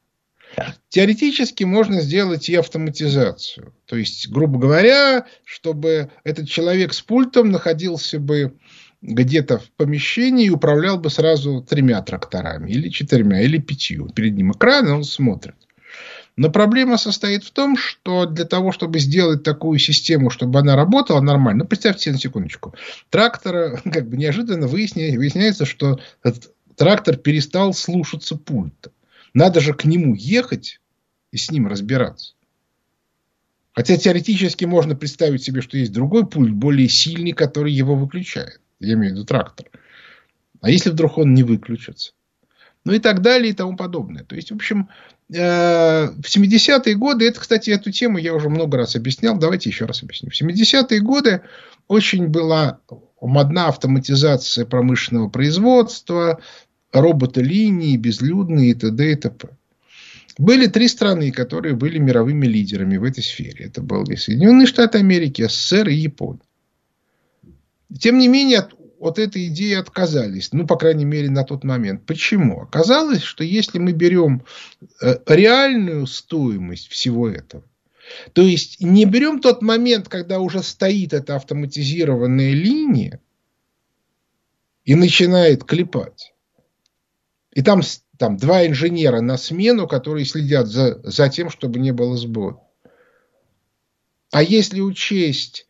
Теоретически 0.89 1.63
можно 1.63 2.01
сделать 2.01 2.49
и 2.49 2.55
автоматизацию. 2.55 3.73
То 3.85 3.97
есть, 3.97 4.29
грубо 4.29 4.59
говоря, 4.59 5.25
чтобы 5.43 6.09
этот 6.23 6.47
человек 6.47 6.93
с 6.93 7.01
пультом 7.01 7.51
находился 7.51 8.19
бы 8.19 8.53
где-то 9.01 9.59
в 9.59 9.71
помещении 9.71 10.47
и 10.47 10.49
управлял 10.49 10.97
бы 10.97 11.09
сразу 11.09 11.61
тремя 11.61 12.01
тракторами, 12.01 12.71
или 12.71 12.89
четырьмя, 12.89 13.41
или 13.41 13.57
пятью. 13.57 14.09
Перед 14.09 14.35
ним 14.35 14.51
экран, 14.51 14.87
и 14.87 14.91
он 14.91 15.03
смотрит. 15.03 15.55
Но 16.37 16.49
проблема 16.49 16.97
состоит 16.97 17.43
в 17.45 17.51
том, 17.51 17.77
что 17.77 18.25
для 18.25 18.45
того, 18.45 18.71
чтобы 18.71 18.99
сделать 18.99 19.43
такую 19.43 19.79
систему, 19.79 20.29
чтобы 20.29 20.59
она 20.59 20.75
работала 20.75 21.21
нормально, 21.21 21.63
ну, 21.63 21.67
представьте 21.67 22.03
себе 22.03 22.13
на 22.13 22.19
секундочку, 22.19 22.73
трактора, 23.09 23.79
как 23.83 24.09
бы 24.09 24.17
неожиданно 24.17 24.67
выясняется, 24.67 25.17
выясняется, 25.17 25.65
что 25.65 25.99
этот 26.23 26.51
трактор 26.75 27.15
перестал 27.15 27.73
слушаться 27.73 28.35
пульта. 28.35 28.91
Надо 29.35 29.59
же 29.59 29.73
к 29.73 29.83
нему 29.83 30.15
ехать 30.15 30.79
и 31.31 31.37
с 31.37 31.51
ним 31.51 31.67
разбираться. 31.67 32.33
Хотя 33.73 33.97
теоретически 33.97 34.63
можно 34.63 34.95
представить 34.95 35.43
себе, 35.43 35.61
что 35.61 35.77
есть 35.77 35.91
другой 35.91 36.25
пульт, 36.25 36.53
более 36.53 36.87
сильный, 36.87 37.33
который 37.33 37.73
его 37.73 37.95
выключает. 37.95 38.61
Я 38.79 38.93
имею 38.93 39.11
в 39.11 39.15
виду 39.15 39.25
трактор. 39.25 39.67
А 40.61 40.69
если 40.69 40.89
вдруг 40.89 41.17
он 41.17 41.33
не 41.33 41.43
выключится? 41.43 42.13
Ну 42.85 42.93
и 42.93 42.99
так 42.99 43.21
далее 43.21 43.51
и 43.51 43.53
тому 43.53 43.75
подобное. 43.75 44.23
То 44.23 44.37
есть, 44.37 44.51
в 44.51 44.55
общем, 44.55 44.87
э, 45.33 46.05
в 46.05 46.23
70-е 46.23 46.95
годы, 46.95 47.27
это, 47.27 47.41
кстати, 47.41 47.71
эту 47.71 47.91
тему 47.91 48.17
я 48.17 48.33
уже 48.33 48.47
много 48.47 48.77
раз 48.77 48.95
объяснял, 48.95 49.37
давайте 49.37 49.69
еще 49.69 49.83
раз 49.83 50.01
объясню. 50.01 50.29
В 50.29 50.41
70-е 50.41 51.01
годы 51.01 51.41
очень 51.89 52.27
была 52.27 52.79
модна 53.19 53.67
автоматизация 53.67 54.65
промышленного 54.65 55.27
производства, 55.27 56.39
роботы 57.01 57.41
линии, 57.41 57.97
безлюдные 57.97 58.71
и 58.71 58.73
т.д. 58.73 59.11
и 59.11 59.15
т.п. 59.15 59.49
Были 60.37 60.67
три 60.67 60.87
страны, 60.87 61.31
которые 61.31 61.75
были 61.75 61.97
мировыми 61.97 62.45
лидерами 62.45 62.97
в 62.97 63.03
этой 63.03 63.23
сфере. 63.23 63.65
Это 63.65 63.81
были 63.81 64.15
Соединенные 64.15 64.67
Штаты 64.67 64.97
Америки, 64.97 65.47
СССР 65.47 65.87
и 65.89 65.95
Япония. 65.95 66.41
Тем 67.97 68.17
не 68.17 68.27
менее, 68.27 68.59
от, 68.59 68.73
от 68.99 69.19
этой 69.19 69.47
идеи 69.47 69.75
отказались. 69.75 70.51
Ну, 70.51 70.67
по 70.67 70.75
крайней 70.75 71.05
мере, 71.05 71.29
на 71.29 71.43
тот 71.43 71.63
момент. 71.63 72.05
Почему? 72.05 72.61
Оказалось, 72.61 73.21
что 73.21 73.43
если 73.43 73.79
мы 73.79 73.93
берем 73.93 74.43
э, 75.01 75.15
реальную 75.27 76.05
стоимость 76.07 76.89
всего 76.89 77.29
этого, 77.29 77.63
то 78.33 78.41
есть 78.41 78.81
не 78.81 79.05
берем 79.05 79.39
тот 79.39 79.61
момент, 79.61 80.09
когда 80.09 80.39
уже 80.39 80.61
стоит 80.61 81.13
эта 81.13 81.35
автоматизированная 81.37 82.51
линия 82.51 83.19
и 84.83 84.95
начинает 84.95 85.63
клепать. 85.63 86.34
И 87.55 87.61
там, 87.61 87.81
там 88.19 88.37
два 88.37 88.67
инженера 88.67 89.21
на 89.21 89.37
смену, 89.37 89.87
которые 89.87 90.25
следят 90.25 90.67
за, 90.67 90.99
за 91.03 91.29
тем, 91.29 91.49
чтобы 91.49 91.79
не 91.79 91.91
было 91.91 92.15
сбоя. 92.17 92.57
А 94.31 94.43
если 94.43 94.81
учесть 94.81 95.65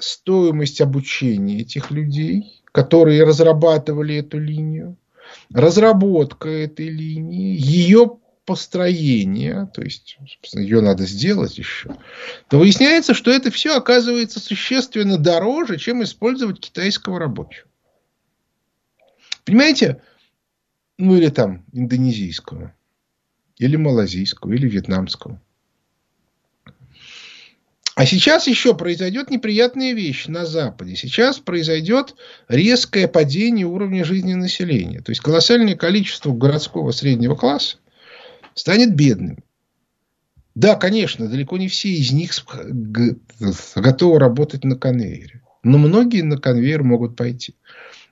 стоимость 0.00 0.80
обучения 0.80 1.60
этих 1.60 1.92
людей, 1.92 2.62
которые 2.72 3.22
разрабатывали 3.22 4.16
эту 4.16 4.38
линию, 4.40 4.96
разработка 5.54 6.48
этой 6.48 6.88
линии, 6.88 7.56
ее 7.56 8.18
построение, 8.44 9.70
то 9.72 9.82
есть 9.82 10.18
ее 10.52 10.80
надо 10.80 11.06
сделать 11.06 11.56
еще, 11.56 11.96
то 12.48 12.58
выясняется, 12.58 13.14
что 13.14 13.30
это 13.30 13.52
все 13.52 13.76
оказывается 13.76 14.40
существенно 14.40 15.18
дороже, 15.18 15.78
чем 15.78 16.02
использовать 16.02 16.58
китайского 16.58 17.20
рабочего. 17.20 17.68
Понимаете? 19.44 20.02
Ну 20.98 21.16
или 21.16 21.28
там 21.28 21.64
индонезийского, 21.72 22.74
или 23.58 23.76
малазийского, 23.76 24.52
или 24.52 24.68
вьетнамского. 24.68 25.40
А 27.94 28.06
сейчас 28.06 28.46
еще 28.46 28.74
произойдет 28.74 29.30
неприятная 29.30 29.92
вещь 29.92 30.26
на 30.26 30.46
Западе. 30.46 30.96
Сейчас 30.96 31.38
произойдет 31.38 32.14
резкое 32.48 33.06
падение 33.06 33.66
уровня 33.66 34.04
жизни 34.04 34.32
населения. 34.32 35.02
То 35.02 35.12
есть 35.12 35.20
колоссальное 35.20 35.76
количество 35.76 36.32
городского 36.32 36.92
среднего 36.92 37.34
класса 37.34 37.76
станет 38.54 38.94
бедным. 38.94 39.44
Да, 40.54 40.74
конечно, 40.76 41.28
далеко 41.28 41.58
не 41.58 41.68
все 41.68 41.90
из 41.90 42.12
них 42.12 42.32
готовы 43.74 44.18
работать 44.18 44.64
на 44.64 44.76
конвейере. 44.76 45.42
Но 45.62 45.78
многие 45.78 46.22
на 46.22 46.38
конвейер 46.38 46.82
могут 46.82 47.14
пойти. 47.16 47.54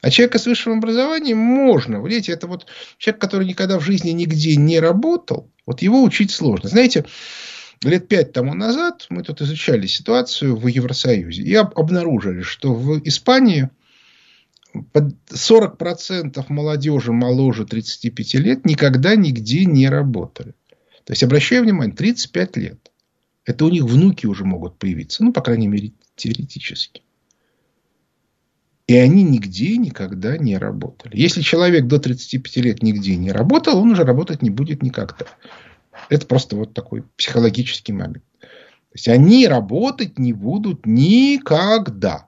А 0.01 0.11
человека 0.11 0.39
с 0.39 0.47
высшим 0.47 0.79
образованием 0.79 1.39
можно. 1.39 2.05
Видите, 2.05 2.33
это 2.33 2.47
вот 2.47 2.67
человек, 2.99 3.21
который 3.21 3.47
никогда 3.47 3.79
в 3.79 3.85
жизни 3.85 4.11
нигде 4.11 4.57
не 4.57 4.81
работал, 4.81 5.51
вот 5.67 5.83
его 5.83 6.03
учить 6.03 6.31
сложно. 6.31 6.69
Знаете, 6.69 7.05
лет 7.83 8.09
пять 8.09 8.33
тому 8.33 8.55
назад 8.55 9.07
мы 9.11 9.23
тут 9.23 9.43
изучали 9.43 9.87
ситуацию 9.87 10.57
в 10.57 10.67
Евросоюзе 10.67 11.43
и 11.43 11.55
обнаружили, 11.55 12.43
что 12.43 12.75
в 12.75 13.01
Испании 13.07 13.69
40% 14.75 16.45
молодежи 16.49 17.13
моложе 17.13 17.67
35 17.67 18.35
лет 18.35 18.65
никогда 18.65 19.17
нигде 19.17 19.65
не 19.67 19.89
работали. 19.89 20.55
То 21.05 21.13
есть, 21.13 21.23
обращаю 21.23 21.65
внимание, 21.65 21.95
35 21.95 22.57
лет. 22.57 22.91
Это 23.45 23.65
у 23.65 23.69
них 23.69 23.85
внуки 23.85 24.27
уже 24.27 24.45
могут 24.45 24.79
появиться. 24.79 25.25
Ну, 25.25 25.33
по 25.33 25.41
крайней 25.41 25.67
мере, 25.67 25.93
теоретически. 26.15 27.03
И 28.91 28.97
они 28.97 29.23
нигде 29.23 29.77
никогда 29.77 30.37
не 30.37 30.59
работали. 30.59 31.17
Если 31.17 31.43
человек 31.43 31.87
до 31.87 32.01
35 32.01 32.57
лет 32.57 32.83
нигде 32.83 33.15
не 33.15 33.31
работал, 33.31 33.79
он 33.79 33.93
уже 33.93 34.03
работать 34.03 34.43
не 34.43 34.51
будет 34.51 34.83
никогда. 34.83 35.27
Это 36.09 36.27
просто 36.27 36.57
вот 36.57 36.75
такой 36.75 37.05
психологический 37.17 37.93
момент. 37.93 38.25
То 38.41 38.95
есть 38.95 39.07
они 39.07 39.47
работать 39.47 40.19
не 40.19 40.33
будут 40.33 40.87
никогда. 40.87 42.27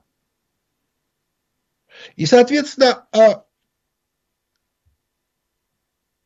И, 2.15 2.25
соответственно, 2.25 3.07
а, 3.11 3.43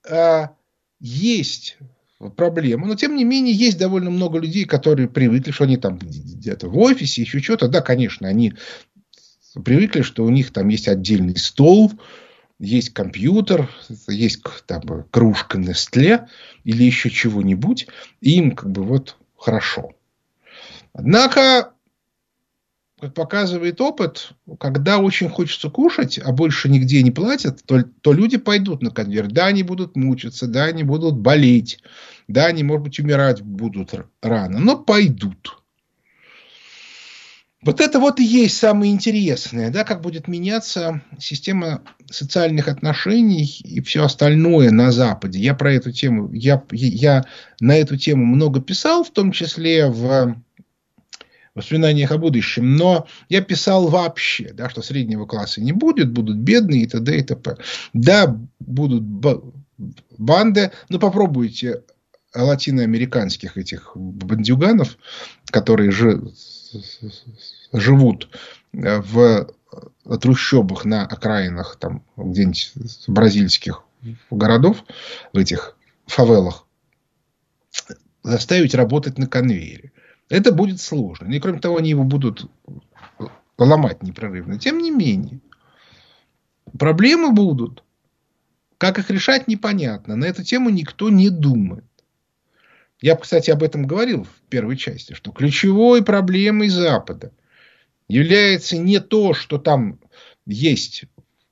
а, 0.08 0.56
есть 1.00 1.80
проблема. 2.36 2.86
Но, 2.86 2.94
тем 2.94 3.16
не 3.16 3.24
менее, 3.24 3.56
есть 3.56 3.80
довольно 3.80 4.12
много 4.12 4.38
людей, 4.38 4.66
которые 4.66 5.10
привыкли, 5.10 5.50
что 5.50 5.64
они 5.64 5.78
там 5.78 5.98
где-то 5.98 6.70
в 6.70 6.78
офисе, 6.78 7.24
еще 7.24 7.40
что-то. 7.40 7.68
Да, 7.68 7.82
конечно, 7.82 8.28
они 8.28 8.54
привыкли, 9.64 10.02
что 10.02 10.24
у 10.24 10.30
них 10.30 10.52
там 10.52 10.68
есть 10.70 10.88
отдельный 10.88 11.38
стол, 11.38 11.92
есть 12.60 12.94
компьютер, 12.94 13.70
есть 14.08 14.42
там 14.66 14.82
кружка 15.12 15.58
Нестле 15.58 16.28
или 16.64 16.84
еще 16.84 17.10
чего-нибудь, 17.10 17.88
и 18.22 18.38
им 18.38 18.52
как 18.52 18.72
бы 18.72 18.84
вот 18.84 19.18
хорошо. 19.38 19.92
Однако, 20.94 21.74
как 23.00 23.14
показывает 23.14 23.80
опыт, 23.80 24.32
когда 24.60 24.98
очень 24.98 25.30
хочется 25.30 25.70
кушать, 25.70 26.18
а 26.18 26.32
больше 26.32 26.70
нигде 26.70 27.04
не 27.04 27.12
платят, 27.12 27.64
то, 27.66 27.84
то 27.84 28.14
люди 28.14 28.38
пойдут 28.38 28.82
на 28.82 28.90
конвейер. 28.90 29.28
Да, 29.28 29.46
они 29.46 29.62
будут 29.62 29.96
мучиться, 29.96 30.48
да, 30.48 30.66
они 30.66 30.84
будут 30.84 31.16
болеть, 31.16 31.80
да, 32.28 32.48
они, 32.48 32.64
может 32.64 32.84
быть, 32.84 33.00
умирать 33.00 33.44
будут 33.44 33.94
рано, 34.24 34.60
но 34.60 34.78
пойдут. 34.78 35.62
Вот 37.68 37.82
это 37.82 38.00
вот 38.00 38.22
и 38.22 38.24
есть 38.24 38.56
самое 38.56 38.94
интересное, 38.94 39.70
да, 39.70 39.84
как 39.84 40.00
будет 40.00 40.30
меняться 40.30 41.02
система 41.20 41.82
социальных 42.10 42.70
отношений 42.70 43.44
и 43.62 43.82
все 43.82 44.06
остальное 44.06 44.72
на 44.72 44.94
Западе. 44.94 45.40
Я 45.40 45.54
про 45.54 45.74
эту 45.74 45.92
тему, 45.92 46.32
я, 46.32 46.64
я 46.72 47.26
на 47.60 47.76
эту 47.76 47.98
тему 47.98 48.24
много 48.24 48.62
писал, 48.62 49.04
в 49.04 49.12
том 49.12 49.34
числе 49.34 49.88
в 49.88 50.38
воспоминаниях 51.56 52.12
о 52.12 52.18
будущем, 52.18 52.78
но 52.78 53.06
я 53.28 53.42
писал 53.42 53.90
вообще, 53.90 54.54
да, 54.54 54.70
что 54.70 54.82
среднего 54.82 55.26
класса 55.26 55.60
не 55.60 55.74
будет, 55.74 56.10
будут 56.10 56.38
бедные 56.38 56.84
и 56.84 56.88
т.д. 56.88 57.20
и 57.20 57.22
т.п. 57.22 57.58
Да, 57.92 58.40
будут 58.62 59.04
банды, 60.18 60.72
но 60.88 61.00
попробуйте 61.00 61.82
латиноамериканских 62.34 63.58
этих 63.58 63.92
бандюганов, 63.94 64.98
которые 65.52 65.92
же 65.92 66.32
живут 67.74 68.30
в 68.74 69.50
трущобах 70.22 70.86
на 70.86 71.06
окраинах 71.06 71.78
там 71.78 72.04
где-нибудь 72.16 72.74
бразильских 73.08 73.84
городов, 74.32 74.84
в 75.34 75.38
этих 75.38 75.78
фавелах, 76.06 76.66
заставить 78.24 78.76
работать 78.76 79.18
на 79.18 79.28
конвейере. 79.28 79.92
Это 80.30 80.52
будет 80.52 80.80
сложно. 80.82 81.32
И 81.32 81.40
кроме 81.40 81.60
того, 81.60 81.78
они 81.78 81.90
его 81.90 82.04
будут 82.04 82.50
ломать 83.58 84.04
непрерывно. 84.04 84.60
Тем 84.60 84.80
не 84.80 84.92
менее, 84.92 85.40
проблемы 86.78 87.32
будут. 87.32 87.84
Как 88.78 89.00
их 89.00 89.10
решать, 89.10 89.48
непонятно. 89.48 90.16
На 90.16 90.26
эту 90.26 90.44
тему 90.44 90.70
никто 90.70 91.10
не 91.10 91.30
думает. 91.30 91.87
Я, 93.02 93.16
кстати, 93.16 93.52
об 93.52 93.62
этом 93.62 93.86
говорил 93.86 94.24
в 94.24 94.42
первой 94.50 94.76
части, 94.76 95.14
что 95.14 95.32
ключевой 95.32 96.04
проблемой 96.04 96.70
Запада 96.70 97.32
является 98.08 98.78
не 98.78 99.00
то, 99.00 99.34
что 99.34 99.60
там 99.60 100.00
есть 100.46 101.06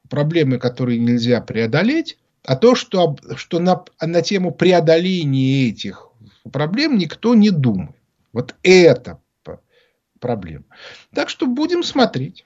проблемы, 0.09 0.57
которые 0.57 0.99
нельзя 0.99 1.41
преодолеть, 1.41 2.17
а 2.43 2.55
то, 2.55 2.75
что, 2.75 3.17
что 3.35 3.59
на, 3.59 3.83
на 4.01 4.21
тему 4.21 4.51
преодоления 4.51 5.69
этих 5.69 6.09
проблем 6.51 6.97
никто 6.97 7.35
не 7.35 7.51
думает. 7.51 7.95
Вот 8.33 8.55
это 8.63 9.21
проблема. 10.19 10.65
Так 11.13 11.29
что 11.29 11.45
будем 11.45 11.83
смотреть. 11.83 12.45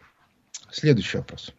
Следующий 0.72 1.18
вопрос. 1.18 1.54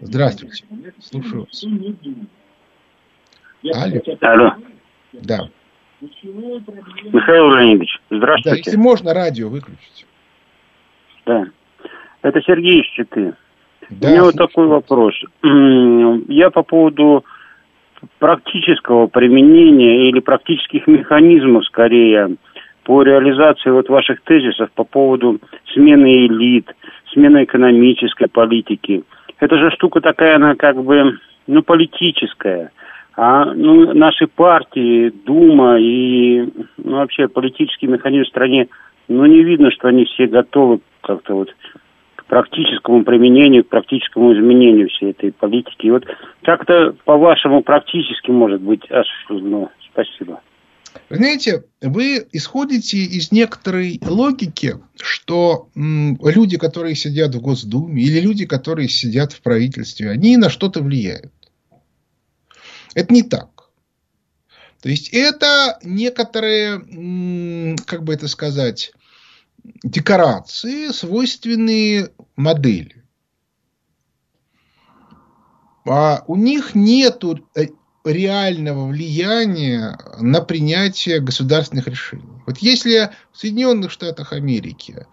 Здравствуйте. 0.00 0.64
Слушаю 1.00 1.46
вас. 1.46 1.64
Алло. 3.62 4.00
Алло. 4.20 4.54
Да. 5.12 5.48
Михаил 6.00 7.50
Леонидович, 7.50 7.98
здравствуйте. 8.10 8.50
Да, 8.50 8.56
если 8.56 8.76
можно, 8.76 9.12
радио 9.12 9.48
выключить. 9.48 10.06
Да. 11.26 11.46
Это 12.22 12.40
Сергей 12.42 12.80
из 12.80 12.86
Читы. 12.86 13.34
Да, 13.90 14.08
У 14.08 14.10
меня 14.10 14.22
вот 14.22 14.36
такой 14.36 14.66
вопрос. 14.66 15.14
Я 15.42 16.50
по 16.50 16.62
поводу 16.62 17.24
практического 18.18 19.08
применения 19.08 20.08
или 20.08 20.20
практических 20.20 20.86
механизмов, 20.86 21.66
скорее, 21.66 22.36
по 22.84 23.02
реализации 23.02 23.70
вот 23.70 23.88
ваших 23.88 24.22
тезисов 24.22 24.70
по 24.72 24.84
поводу 24.84 25.38
смены 25.74 26.26
элит, 26.26 26.70
смены 27.12 27.44
экономической 27.44 28.28
политики. 28.28 29.02
Это 29.38 29.58
же 29.58 29.70
штука 29.72 30.00
такая, 30.00 30.36
она 30.36 30.54
как 30.54 30.82
бы, 30.82 31.18
ну, 31.46 31.62
политическая. 31.62 32.70
А 33.22 33.44
ну, 33.54 33.92
наши 33.92 34.26
партии, 34.26 35.10
Дума 35.10 35.78
и 35.78 36.40
ну, 36.78 36.92
вообще 36.92 37.28
политический 37.28 37.86
механизм 37.86 38.24
в 38.24 38.28
стране, 38.28 38.68
ну 39.08 39.26
не 39.26 39.44
видно, 39.44 39.70
что 39.70 39.88
они 39.88 40.06
все 40.06 40.26
готовы 40.26 40.80
как-то 41.02 41.34
вот 41.34 41.50
к 42.16 42.24
практическому 42.24 43.04
применению, 43.04 43.64
к 43.64 43.68
практическому 43.68 44.32
изменению 44.32 44.88
всей 44.88 45.10
этой 45.10 45.32
политики. 45.32 45.84
И 45.84 45.90
вот 45.90 46.06
как-то 46.44 46.94
по-вашему 47.04 47.62
практически 47.62 48.30
может 48.30 48.62
быть 48.62 48.90
осуществлено. 48.90 49.68
Спасибо. 49.92 50.40
Вы 51.10 51.16
знаете, 51.16 51.64
вы 51.82 52.26
исходите 52.32 52.96
из 52.96 53.32
некоторой 53.32 54.00
логики, 54.02 54.76
что 54.98 55.68
м, 55.76 56.16
люди, 56.24 56.56
которые 56.56 56.94
сидят 56.94 57.34
в 57.34 57.42
Госдуме, 57.42 58.02
или 58.02 58.18
люди, 58.20 58.46
которые 58.46 58.88
сидят 58.88 59.32
в 59.32 59.42
правительстве, 59.42 60.08
они 60.08 60.38
на 60.38 60.48
что-то 60.48 60.82
влияют. 60.82 61.30
Это 62.94 63.12
не 63.12 63.22
так. 63.22 63.70
То 64.80 64.88
есть 64.88 65.10
это 65.12 65.78
некоторые, 65.82 67.76
как 67.86 68.02
бы 68.02 68.14
это 68.14 68.28
сказать, 68.28 68.92
декорации, 69.82 70.88
свойственные 70.88 72.12
модели. 72.36 73.04
А 75.86 76.24
у 76.26 76.36
них 76.36 76.74
нет 76.74 77.22
э, 77.56 77.68
реального 78.04 78.88
влияния 78.88 79.98
на 80.18 80.40
принятие 80.40 81.20
государственных 81.20 81.88
решений. 81.88 82.42
Вот 82.46 82.58
если 82.58 83.10
в 83.32 83.38
Соединенных 83.38 83.90
Штатах 83.90 84.32
Америки 84.32 85.06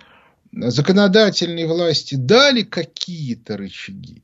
законодательные 0.51 1.67
власти 1.67 2.15
дали 2.15 2.61
какие-то 2.63 3.57
рычаги, 3.57 4.23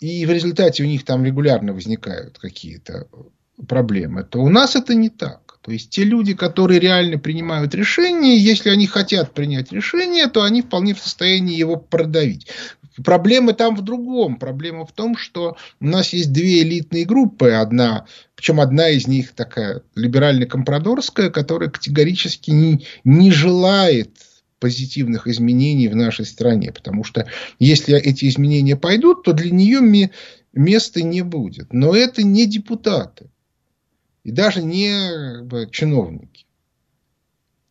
и 0.00 0.24
в 0.26 0.30
результате 0.30 0.84
у 0.84 0.86
них 0.86 1.04
там 1.04 1.24
регулярно 1.24 1.72
возникают 1.72 2.38
какие-то 2.38 3.08
проблемы, 3.66 4.24
то 4.24 4.40
у 4.40 4.48
нас 4.48 4.76
это 4.76 4.94
не 4.94 5.08
так. 5.08 5.58
То 5.62 5.72
есть 5.72 5.90
те 5.90 6.04
люди, 6.04 6.34
которые 6.34 6.80
реально 6.80 7.18
принимают 7.18 7.74
решения, 7.74 8.38
если 8.38 8.70
они 8.70 8.86
хотят 8.86 9.34
принять 9.34 9.72
решение, 9.72 10.28
то 10.28 10.42
они 10.42 10.62
вполне 10.62 10.94
в 10.94 11.00
состоянии 11.00 11.56
его 11.56 11.76
продавить. 11.76 12.46
Проблема 13.04 13.52
там 13.52 13.76
в 13.76 13.82
другом. 13.82 14.38
Проблема 14.38 14.86
в 14.86 14.92
том, 14.92 15.16
что 15.16 15.56
у 15.80 15.86
нас 15.86 16.12
есть 16.12 16.32
две 16.32 16.62
элитные 16.62 17.04
группы. 17.04 17.50
Одна, 17.50 18.06
причем 18.34 18.60
одна 18.60 18.88
из 18.88 19.06
них 19.06 19.32
такая 19.32 19.82
либерально-компрадорская, 19.94 21.30
которая 21.30 21.70
категорически 21.70 22.50
не, 22.50 22.86
не 23.04 23.30
желает 23.30 24.16
позитивных 24.58 25.26
изменений 25.26 25.88
в 25.88 25.96
нашей 25.96 26.24
стране. 26.24 26.72
Потому 26.72 27.04
что 27.04 27.26
если 27.58 27.96
эти 27.98 28.28
изменения 28.28 28.76
пойдут, 28.76 29.22
то 29.24 29.32
для 29.32 29.50
нее 29.50 30.10
места 30.52 31.02
не 31.02 31.22
будет. 31.22 31.72
Но 31.72 31.94
это 31.94 32.22
не 32.22 32.46
депутаты. 32.46 33.30
И 34.24 34.30
даже 34.30 34.62
не 34.62 35.70
чиновники. 35.70 36.46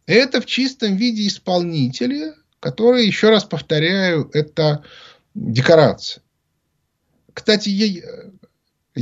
Это 0.05 0.41
в 0.41 0.45
чистом 0.45 0.95
виде 0.95 1.27
исполнители, 1.27 2.33
которые, 2.59 3.05
еще 3.05 3.29
раз 3.29 3.43
повторяю, 3.43 4.29
это 4.33 4.83
декорация. 5.35 6.23
Кстати, 7.33 8.03
а 8.95 9.01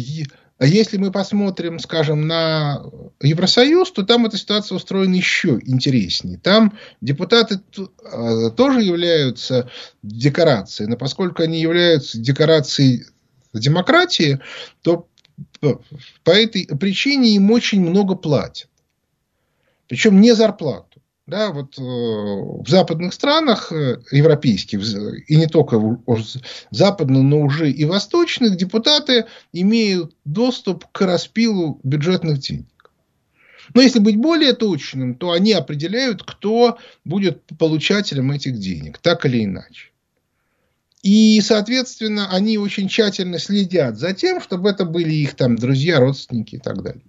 если 0.65 0.97
мы 0.97 1.11
посмотрим, 1.11 1.79
скажем, 1.79 2.27
на 2.27 2.83
Евросоюз, 3.21 3.91
то 3.91 4.03
там 4.03 4.25
эта 4.25 4.37
ситуация 4.37 4.75
устроена 4.75 5.15
еще 5.15 5.59
интереснее. 5.63 6.37
Там 6.37 6.77
депутаты 7.01 7.59
а, 8.03 8.49
тоже 8.51 8.81
являются 8.81 9.69
декорацией, 10.01 10.89
но 10.89 10.97
поскольку 10.97 11.43
они 11.43 11.59
являются 11.59 12.19
декорацией 12.19 13.05
демократии, 13.53 14.39
то 14.81 15.07
по 16.23 16.31
этой 16.31 16.67
причине 16.77 17.35
им 17.35 17.51
очень 17.51 17.81
много 17.81 18.15
платят. 18.15 18.69
Причем 19.87 20.21
не 20.21 20.33
зарплату. 20.33 20.94
Да, 21.27 21.51
вот 21.51 21.79
э, 21.79 21.81
в 21.81 22.65
западных 22.67 23.11
странах 23.11 23.71
э, 23.71 23.99
европейских, 24.11 24.81
и 25.27 25.35
не 25.35 25.47
только 25.47 25.79
в 25.79 25.99
западных, 26.69 27.23
но 27.23 27.41
уже 27.41 27.71
и 27.71 27.83
восточных, 27.85 28.55
депутаты 28.57 29.25
имеют 29.51 30.15
доступ 30.23 30.85
к 30.91 31.01
распилу 31.01 31.79
бюджетных 31.83 32.37
денег. 32.37 32.91
Но 33.73 33.81
если 33.81 33.97
быть 33.97 34.17
более 34.17 34.53
точным, 34.53 35.15
то 35.15 35.31
они 35.31 35.53
определяют, 35.53 36.21
кто 36.21 36.77
будет 37.03 37.43
получателем 37.57 38.31
этих 38.31 38.59
денег, 38.59 38.99
так 38.99 39.25
или 39.25 39.45
иначе. 39.45 39.89
И, 41.01 41.41
соответственно, 41.41 42.29
они 42.31 42.59
очень 42.59 42.87
тщательно 42.87 43.39
следят 43.39 43.97
за 43.97 44.13
тем, 44.13 44.41
чтобы 44.41 44.69
это 44.69 44.85
были 44.85 45.13
их 45.13 45.33
там 45.33 45.55
друзья, 45.55 45.99
родственники 45.99 46.55
и 46.55 46.59
так 46.59 46.83
далее. 46.83 47.01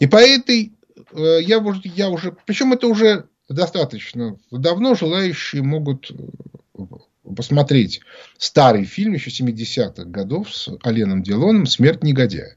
И 0.00 0.06
по 0.06 0.16
этой 0.16 0.72
я, 1.16 1.64
я 1.84 2.10
уже, 2.10 2.36
причем 2.46 2.72
это 2.72 2.86
уже 2.86 3.28
достаточно 3.48 4.38
давно 4.50 4.94
желающие 4.94 5.62
могут 5.62 6.10
э, 6.10 6.84
посмотреть 7.36 8.00
старый 8.38 8.84
фильм 8.84 9.14
еще 9.14 9.30
70-х 9.30 10.04
годов 10.04 10.54
с 10.54 10.68
Оленом 10.82 11.22
Делоном 11.22 11.66
«Смерть 11.66 12.02
негодяя». 12.02 12.56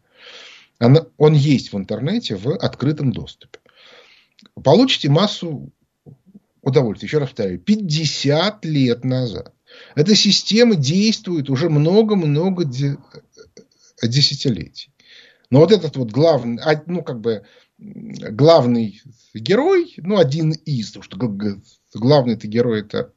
Она, 0.79 1.07
он 1.17 1.33
есть 1.33 1.73
в 1.73 1.77
интернете 1.77 2.35
в 2.35 2.55
открытом 2.55 3.11
доступе. 3.11 3.59
Получите 4.63 5.09
массу 5.09 5.71
удовольствия. 6.61 7.07
Еще 7.07 7.17
раз 7.17 7.29
повторяю, 7.29 7.59
50 7.59 8.65
лет 8.65 9.03
назад. 9.03 9.53
Эта 9.95 10.15
система 10.15 10.75
действует 10.75 11.49
уже 11.49 11.69
много-много 11.69 12.63
десятилетий. 14.03 14.91
Но 15.49 15.59
вот 15.59 15.71
этот 15.71 15.95
вот 15.95 16.11
главный, 16.11 16.59
ну, 16.85 17.01
как 17.03 17.21
бы, 17.21 17.43
главный 17.77 19.01
герой, 19.33 19.93
ну, 19.97 20.17
один 20.17 20.51
из, 20.51 20.91
потому 20.91 21.03
что 21.03 21.99
главный 21.99 22.33
это 22.33 22.47
герой 22.47 22.81
это 22.81 23.13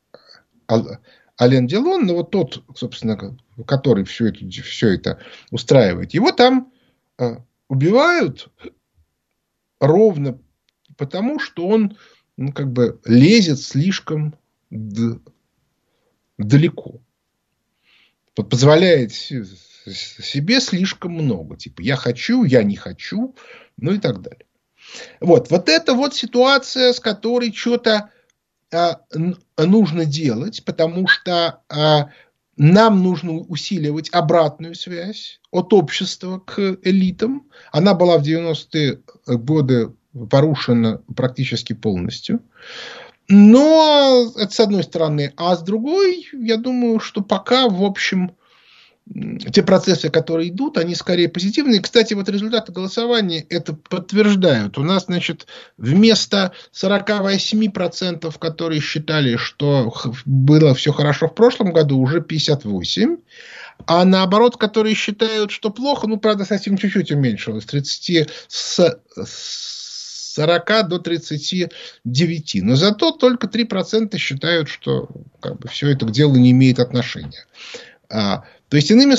Ален 1.40 1.66
Делон, 1.66 2.06
но 2.06 2.16
вот 2.16 2.30
тот, 2.30 2.62
собственно, 2.76 3.38
который 3.66 4.04
все 4.04 4.26
это, 4.26 4.48
все 4.62 4.94
это 4.94 5.18
устраивает, 5.50 6.12
его 6.14 6.32
там 6.32 6.72
э, 7.18 7.36
убивают 7.68 8.50
ровно 9.80 10.38
потому, 10.96 11.38
что 11.38 11.66
он 11.66 11.96
ну, 12.36 12.52
как 12.52 12.72
бы 12.72 13.00
лезет 13.04 13.58
слишком 13.58 14.34
далеко. 16.38 17.00
Позволяет 18.34 19.12
себе 19.12 20.60
слишком 20.60 21.12
много. 21.12 21.56
Типа, 21.56 21.82
я 21.82 21.96
хочу, 21.96 22.44
я 22.44 22.62
не 22.62 22.76
хочу, 22.76 23.34
ну 23.76 23.92
и 23.92 23.98
так 23.98 24.22
далее. 24.22 24.46
Вот, 25.20 25.50
вот 25.50 25.68
это 25.68 25.94
вот 25.94 26.14
ситуация, 26.14 26.92
с 26.92 27.00
которой 27.00 27.52
что-то 27.52 28.10
а, 28.72 29.00
нужно 29.58 30.04
делать, 30.04 30.64
потому 30.64 31.06
что 31.08 31.60
а, 31.68 32.10
нам 32.56 33.02
нужно 33.02 33.38
усиливать 33.38 34.10
обратную 34.12 34.74
связь 34.74 35.40
от 35.50 35.72
общества 35.72 36.38
к 36.38 36.78
элитам. 36.82 37.48
Она 37.72 37.94
была 37.94 38.18
в 38.18 38.22
90-е 38.22 39.00
годы 39.26 39.92
порушена 40.30 41.02
практически 41.16 41.72
полностью. 41.72 42.40
Но 43.28 44.32
это 44.36 44.52
с 44.52 44.60
одной 44.60 44.82
стороны. 44.82 45.32
А 45.36 45.56
с 45.56 45.62
другой, 45.62 46.28
я 46.32 46.56
думаю, 46.56 46.98
что 46.98 47.22
пока, 47.22 47.68
в 47.68 47.84
общем, 47.84 48.36
те 49.52 49.62
процессы, 49.62 50.08
которые 50.08 50.50
идут, 50.50 50.78
они 50.78 50.94
скорее 50.94 51.28
позитивные. 51.28 51.80
Кстати, 51.80 52.14
вот 52.14 52.28
результаты 52.28 52.70
голосования 52.72 53.44
это 53.48 53.72
подтверждают. 53.72 54.78
У 54.78 54.84
нас, 54.84 55.06
значит, 55.06 55.46
вместо 55.76 56.52
48%, 56.72 58.38
которые 58.38 58.80
считали, 58.80 59.36
что 59.36 59.92
было 60.24 60.74
все 60.74 60.92
хорошо 60.92 61.26
в 61.26 61.34
прошлом 61.34 61.72
году, 61.72 61.98
уже 61.98 62.20
58%. 62.20 63.18
А 63.86 64.04
наоборот, 64.04 64.56
которые 64.56 64.94
считают, 64.94 65.50
что 65.50 65.70
плохо, 65.70 66.06
ну, 66.06 66.18
правда, 66.18 66.44
совсем 66.44 66.76
чуть-чуть 66.76 67.10
уменьшилось. 67.10 67.64
30 67.64 68.30
с, 68.46 69.00
40 70.34 70.88
до 70.88 70.98
39. 70.98 72.62
Но 72.62 72.76
зато 72.76 73.10
только 73.10 73.48
3% 73.48 74.16
считают, 74.18 74.68
что 74.68 75.08
как 75.40 75.58
бы, 75.58 75.68
все 75.68 75.90
это 75.90 76.06
к 76.06 76.12
делу 76.12 76.36
не 76.36 76.52
имеет 76.52 76.78
отношения. 76.78 77.46
То 78.70 78.76
есть, 78.76 78.90
иными 78.90 79.14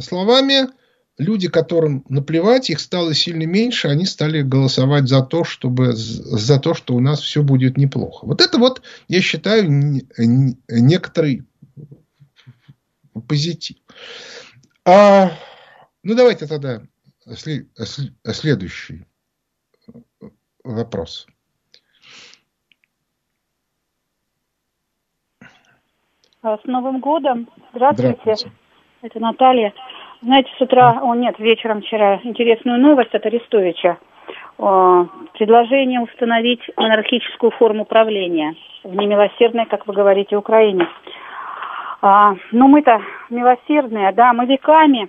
словами, 0.00 0.68
люди, 1.18 1.48
которым 1.48 2.04
наплевать, 2.08 2.70
их 2.70 2.78
стало 2.78 3.14
сильно 3.14 3.44
меньше, 3.44 3.88
они 3.88 4.04
стали 4.04 4.42
голосовать 4.42 5.08
за 5.08 5.22
то, 5.22 5.44
чтобы, 5.44 5.94
за 5.94 6.60
то, 6.60 6.74
что 6.74 6.94
у 6.94 7.00
нас 7.00 7.20
все 7.20 7.42
будет 7.42 7.76
неплохо. 7.76 8.26
Вот 8.26 8.40
это 8.40 8.58
вот, 8.58 8.82
я 9.08 9.20
считаю, 9.20 9.68
некоторый 10.68 11.44
позитив. 13.26 13.76
А, 14.84 15.32
ну, 16.02 16.14
давайте 16.14 16.46
тогда 16.46 16.82
следующий 17.34 19.06
вопрос. 20.62 21.26
С 26.44 26.66
Новым 26.66 27.00
годом. 27.00 27.48
Здравствуйте. 27.72 28.18
Здравствуйте. 28.22 28.56
Это 29.02 29.20
Наталья. 29.20 29.72
Знаете, 30.22 30.50
с 30.58 30.60
утра, 30.60 30.98
о 31.02 31.14
нет, 31.14 31.38
вечером 31.38 31.80
вчера 31.80 32.20
интересную 32.22 32.78
новость 32.80 33.14
от 33.14 33.24
Арестовича. 33.26 33.96
О, 34.58 35.06
предложение 35.32 36.00
установить 36.00 36.60
монархическую 36.76 37.50
форму 37.52 37.84
правления 37.84 38.54
в 38.82 38.94
немилосердной, 38.94 39.66
как 39.66 39.86
вы 39.86 39.94
говорите, 39.94 40.36
Украине. 40.36 40.86
А, 42.02 42.34
ну, 42.52 42.68
мы-то 42.68 43.00
милосердные, 43.30 44.12
да, 44.12 44.32
мы 44.32 44.46
веками 44.46 45.08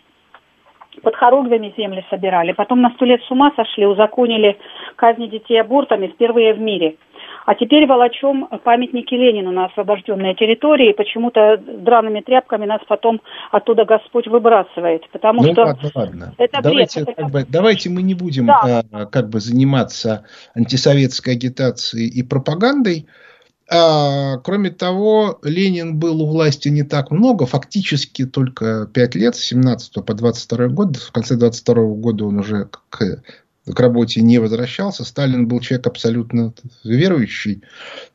под 1.03 1.15
хоругвями 1.15 1.73
земли 1.77 2.05
собирали. 2.09 2.53
Потом 2.53 2.81
на 2.81 2.91
сто 2.91 3.05
лет 3.05 3.21
с 3.23 3.31
ума 3.31 3.51
сошли, 3.55 3.85
узаконили 3.85 4.57
казни 4.95 5.27
детей 5.27 5.59
абортами 5.59 6.07
впервые 6.07 6.53
в 6.53 6.59
мире. 6.59 6.95
А 7.45 7.53
теперь 7.53 7.85
волочем 7.85 8.47
памятники 8.63 9.13
Ленину 9.13 9.51
на 9.51 9.65
освобожденные 9.65 10.33
территории. 10.33 10.93
Почему-то 10.93 11.57
драными 11.57 12.21
тряпками 12.21 12.65
нас 12.65 12.81
потом 12.87 13.21
оттуда 13.51 13.85
Господь 13.85 14.27
выбрасывает. 14.27 15.03
Потому 15.11 15.43
ну, 15.43 15.51
что 15.53 15.61
ладно, 15.61 15.91
ладно. 15.93 16.35
Это 16.39 16.61
давайте, 16.63 17.03
бред. 17.03 17.15
Как 17.15 17.31
бы, 17.31 17.45
давайте 17.47 17.89
мы 17.91 18.01
не 18.01 18.15
будем 18.15 18.47
да. 18.47 18.83
а, 18.91 19.05
как 19.05 19.29
бы 19.29 19.39
заниматься 19.39 20.25
антисоветской 20.55 21.33
агитацией 21.33 22.07
и 22.07 22.23
пропагандой. 22.23 23.05
А, 23.71 24.37
кроме 24.39 24.71
того, 24.71 25.39
Ленин 25.43 25.99
был 25.99 26.23
у 26.23 26.27
власти 26.27 26.69
не 26.69 26.83
так 26.83 27.11
много, 27.11 27.45
фактически 27.45 28.25
только 28.25 28.87
5 28.87 29.15
лет, 29.15 29.35
с 29.35 29.39
17 29.39 30.03
по 30.03 30.13
22 30.15 30.67
год. 30.69 30.97
В 30.97 31.11
конце 31.11 31.35
22 31.35 31.75
года 31.95 32.25
он 32.25 32.39
уже 32.39 32.69
к 32.89 33.19
к 33.65 33.79
работе 33.79 34.21
не 34.21 34.37
возвращался. 34.39 35.03
Сталин 35.03 35.47
был 35.47 35.59
человек 35.59 35.87
абсолютно 35.87 36.53
верующий 36.83 37.63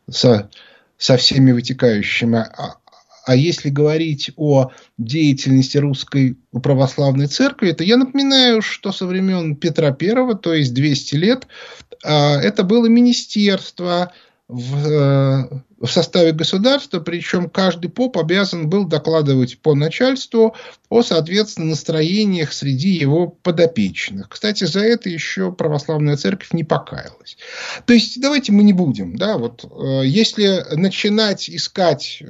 со, 0.09 0.51
со 0.97 1.17
всеми 1.17 1.53
вытекающими. 1.53 2.39
А, 2.39 2.77
а 3.25 3.37
если 3.37 3.69
говорить 3.69 4.31
о 4.37 4.71
деятельности 4.99 5.79
русской 5.79 6.39
православной 6.53 7.27
церкви, 7.27 7.73
то 7.73 7.85
я 7.85 7.97
напоминаю, 7.97 8.63
что 8.63 8.93
со 8.93 9.07
времен 9.07 9.57
Петра 9.57 9.97
I, 9.99 10.35
то 10.41 10.55
есть 10.55 10.73
200 10.75 11.15
лет, 11.17 11.47
а, 12.05 12.41
это 12.41 12.63
было 12.63 12.87
министерство, 12.87 14.13
в, 14.51 14.87
э, 14.87 15.49
в 15.81 15.87
составе 15.87 16.33
государства, 16.33 17.01
причем 17.01 17.49
каждый 17.49 17.89
поп 17.89 18.19
обязан 18.19 18.69
был 18.69 18.85
докладывать 18.85 19.59
по 19.59 19.75
начальству 19.75 20.55
о, 20.89 21.03
соответственно, 21.03 21.69
настроениях 21.69 22.53
среди 22.53 22.91
его 22.91 23.29
подопечных. 23.29 24.29
Кстати, 24.29 24.65
за 24.65 24.81
это 24.81 25.09
еще 25.09 25.53
православная 25.53 26.17
церковь 26.17 26.53
не 26.53 26.65
покаялась. 26.65 27.37
То 27.87 27.93
есть, 27.93 28.21
давайте 28.21 28.53
мы 28.53 28.65
не 28.65 28.73
будем, 28.73 29.17
да, 29.17 29.39
вот, 29.39 29.65
э, 29.65 30.03
если 30.05 30.65
начинать 30.75 31.49
искать, 31.49 32.19
э, 32.21 32.27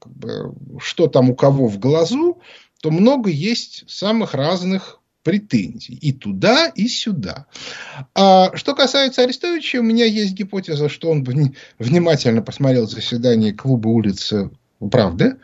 как 0.00 0.12
бы, 0.12 0.54
что 0.80 1.08
там 1.08 1.30
у 1.30 1.36
кого 1.36 1.68
в 1.68 1.78
глазу, 1.78 2.40
то 2.80 2.90
много 2.90 3.28
есть 3.28 3.84
самых 3.88 4.34
разных 4.34 4.97
претензий 5.28 5.92
и 5.92 6.12
туда, 6.12 6.68
и 6.74 6.88
сюда. 6.88 7.44
А 8.14 8.56
что 8.56 8.74
касается 8.74 9.20
Арестовича, 9.20 9.78
у 9.78 9.82
меня 9.82 10.06
есть 10.06 10.32
гипотеза, 10.32 10.88
что 10.88 11.10
он 11.10 11.22
внимательно 11.78 12.40
посмотрел 12.40 12.88
заседание 12.88 13.52
клуба 13.52 13.88
улицы 13.88 14.50
Правды 14.90 15.36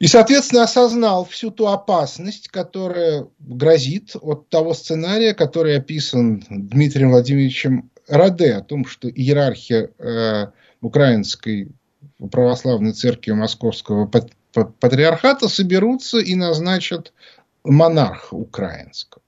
и, 0.00 0.08
соответственно, 0.08 0.64
осознал 0.64 1.24
всю 1.24 1.52
ту 1.52 1.68
опасность, 1.68 2.48
которая 2.48 3.28
грозит 3.38 4.16
от 4.20 4.48
того 4.48 4.74
сценария, 4.74 5.34
который 5.34 5.76
описан 5.76 6.42
Дмитрием 6.50 7.10
Владимировичем 7.10 7.92
Раде, 8.08 8.54
о 8.54 8.60
том, 8.60 8.86
что 8.86 9.08
иерархия 9.08 9.90
э, 10.00 10.46
украинской 10.80 11.68
православной 12.28 12.92
церкви 12.92 13.30
Московского 13.30 14.10
патриархата 14.54 15.48
соберутся 15.48 16.18
и 16.18 16.34
назначат 16.34 17.12
монарха 17.64 18.34
украинского. 18.34 19.22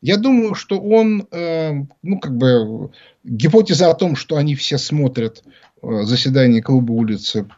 Я 0.00 0.18
думаю, 0.18 0.54
что 0.54 0.80
он, 0.80 1.26
э, 1.30 1.72
ну, 2.02 2.18
как 2.20 2.36
бы, 2.36 2.92
гипотеза 3.24 3.90
о 3.90 3.94
том, 3.94 4.14
что 4.14 4.36
они 4.36 4.54
все 4.54 4.78
смотрят 4.78 5.42
э, 5.82 6.02
заседание 6.02 6.62
клуба 6.62 6.92
улицы, 6.92 7.48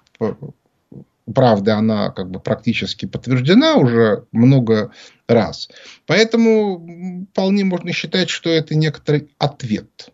правда, 1.34 1.76
она 1.76 2.11
как 2.11 2.30
бы 2.30 2.40
практически 2.40 3.06
подтверждена 3.06 3.74
уже 3.74 4.24
много 4.32 4.92
раз. 5.26 5.68
Поэтому 6.06 7.26
вполне 7.32 7.64
можно 7.64 7.92
считать, 7.92 8.30
что 8.30 8.50
это 8.50 8.74
некоторый 8.74 9.30
ответ 9.38 10.11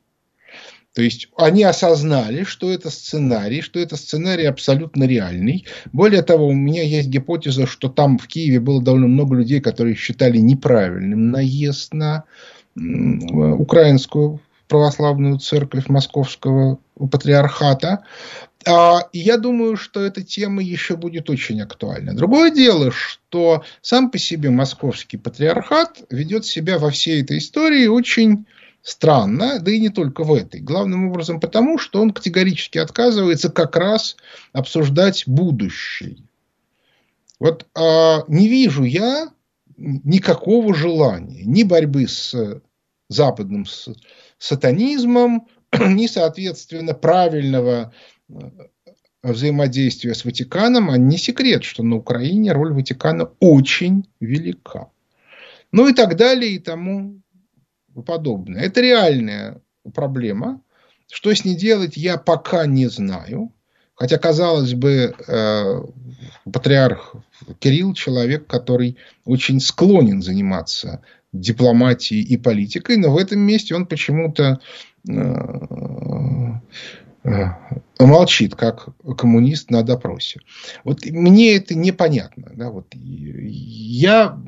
то 0.95 1.03
есть 1.03 1.29
они 1.37 1.65
осознали, 1.65 2.45
что 2.45 2.71
это 2.71 2.89
сценарий, 2.89 3.63
что 3.63 3.81
это 3.81 3.97
сценарий 3.97 4.45
абсолютно 4.45 5.05
реальный. 5.05 5.67
Более 5.93 6.23
того, 6.23 6.47
у 6.47 6.55
меня 6.55 6.85
есть 6.85 7.09
гипотеза, 7.09 7.67
что 7.67 7.89
там 7.89 8.17
в 8.17 8.29
Киеве 8.29 8.61
было 8.61 8.81
довольно 8.81 9.09
много 9.09 9.35
людей, 9.35 9.61
которые 9.61 9.97
считали 9.97 10.39
неправильным 10.39 11.31
наезд 11.31 11.93
на 11.93 12.25
украинскую 12.77 14.41
православную 14.69 15.39
церковь 15.39 15.89
московского 15.89 16.79
патриархата. 17.11 18.05
А, 18.67 19.01
и 19.13 19.19
я 19.19 19.37
думаю, 19.37 19.77
что 19.77 20.01
эта 20.01 20.23
тема 20.23 20.63
еще 20.63 20.97
будет 20.97 21.29
очень 21.29 21.61
актуальна. 21.61 22.15
Другое 22.15 22.51
дело, 22.51 22.91
что 22.93 23.63
сам 23.83 24.11
по 24.11 24.19
себе 24.19 24.51
московский 24.51 25.17
патриархат 25.17 26.03
ведет 26.11 26.47
себя 26.47 26.79
во 26.79 26.91
всей 26.91 27.23
этой 27.23 27.39
истории 27.39 27.87
очень 27.89 28.47
странно, 28.85 29.59
да 29.61 29.73
и 29.73 29.81
не 29.81 29.89
только 29.89 30.23
в 30.23 30.33
этой. 30.33 30.61
Главным 30.61 31.09
образом 31.09 31.41
потому, 31.41 31.79
что 31.79 32.01
он 32.01 32.13
категорически 32.13 32.79
отказывается 32.79 33.51
как 33.51 33.77
раз 33.77 34.17
обсуждать 34.53 35.25
будущее. 35.27 36.19
Вот 37.41 37.67
а, 37.75 38.25
не 38.29 38.47
вижу 38.47 38.85
я 38.85 39.31
никакого 39.77 40.73
желания 40.75 41.43
ни 41.45 41.65
борьбы 41.65 42.07
с 42.07 42.61
западным 43.09 43.65
сатанизмом, 44.39 45.49
ни, 45.81 46.07
соответственно, 46.07 46.95
правильного 46.95 47.93
э, 48.29 48.35
взаимодействия 49.23 50.15
с 50.15 50.25
Ватиканом, 50.25 50.91
а 50.91 50.99
не 50.99 51.17
секрет, 51.17 51.65
что 51.65 51.83
на 51.83 51.97
Украине 51.97 52.53
роль 52.53 52.75
Ватикана 52.75 53.31
очень 53.41 54.07
велика. 54.21 54.91
Ну 55.73 55.89
и 55.89 55.95
так 55.95 56.17
далее 56.17 56.53
и 56.53 56.59
тому 56.59 57.24
подобное. 58.03 58.63
Это 58.63 58.81
реальная 58.81 59.61
проблема. 59.95 60.61
Что 61.13 61.33
с 61.35 61.45
ней 61.45 61.55
делать, 61.55 61.97
я 61.97 62.17
пока 62.17 62.67
не 62.67 62.89
знаю. 62.89 63.53
Хотя, 63.95 64.19
казалось 64.19 64.75
бы, 64.75 65.15
э, 65.27 65.83
патриарх 66.53 67.15
Кирилл 67.61 67.95
человек, 67.95 68.47
который 68.47 68.97
очень 69.25 69.61
склонен 69.61 70.23
заниматься 70.23 71.03
дипломатией 71.33 72.23
и 72.23 72.37
политикой, 72.37 72.97
но 72.97 73.13
в 73.13 73.17
этом 73.17 73.41
месте 73.41 73.75
он 73.75 73.87
почему-то 73.87 74.61
э, 75.09 75.13
э, 77.25 77.45
молчит, 78.01 78.57
как 78.57 78.89
коммунист 79.17 79.71
на 79.71 79.83
допросе. 79.83 80.41
Вот 80.83 81.05
мне 81.07 81.57
это 81.57 81.75
непонятно. 81.75 82.51
Да, 82.55 82.71
вот 82.71 82.87
я 82.95 84.39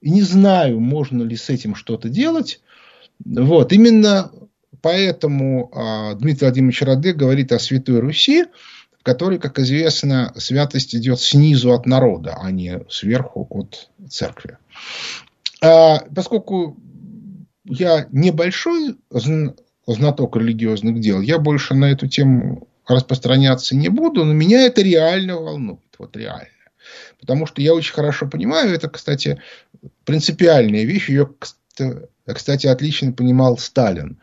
не 0.00 0.22
знаю, 0.22 0.80
можно 0.80 1.22
ли 1.22 1.36
с 1.36 1.50
этим 1.50 1.74
что-то 1.74 2.08
делать. 2.08 2.60
Вот, 3.24 3.72
именно 3.72 4.30
поэтому 4.80 5.70
а, 5.74 6.14
Дмитрий 6.14 6.46
Владимирович 6.46 6.82
Раде 6.82 7.12
говорит 7.12 7.52
о 7.52 7.58
Святой 7.58 8.00
Руси, 8.00 8.44
в 8.98 9.02
которой, 9.02 9.38
как 9.38 9.58
известно, 9.58 10.32
святость 10.36 10.94
идет 10.94 11.20
снизу 11.20 11.72
от 11.72 11.86
народа, 11.86 12.38
а 12.40 12.50
не 12.50 12.80
сверху 12.88 13.46
от 13.50 13.90
церкви. 14.08 14.58
А, 15.60 16.00
поскольку 16.14 16.76
я 17.64 18.06
небольшой 18.12 18.96
знаток 19.86 20.36
религиозных 20.36 21.00
дел, 21.00 21.20
я 21.20 21.38
больше 21.38 21.74
на 21.74 21.86
эту 21.86 22.06
тему 22.06 22.68
распространяться 22.86 23.76
не 23.76 23.88
буду, 23.88 24.24
но 24.24 24.32
меня 24.32 24.62
это 24.62 24.82
реально 24.82 25.36
волнует. 25.36 25.80
Вот 25.98 26.16
реально. 26.16 26.48
Потому 27.20 27.46
что 27.46 27.60
я 27.60 27.74
очень 27.74 27.92
хорошо 27.92 28.26
понимаю, 28.26 28.72
это, 28.72 28.88
кстати, 28.88 29.42
принципиальная 30.04 30.84
вещь, 30.84 31.08
ее, 31.08 31.30
кстати, 32.26 32.66
отлично 32.66 33.12
понимал 33.12 33.58
Сталин, 33.58 34.18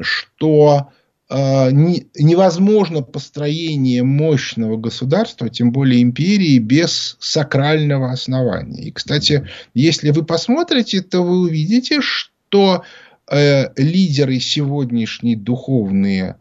что 0.00 0.90
э, 1.28 1.70
невозможно 1.70 3.02
построение 3.02 4.02
мощного 4.02 4.76
государства, 4.76 5.48
тем 5.48 5.72
более 5.72 6.02
империи, 6.02 6.58
без 6.58 7.16
сакрального 7.20 8.12
основания. 8.12 8.84
И, 8.84 8.92
кстати, 8.92 9.48
если 9.74 10.10
вы 10.10 10.24
посмотрите, 10.24 11.02
то 11.02 11.22
вы 11.22 11.40
увидите, 11.40 12.00
что 12.00 12.84
э, 13.30 13.72
лидеры 13.76 14.40
сегодняшние 14.40 15.36
духовные 15.36 16.36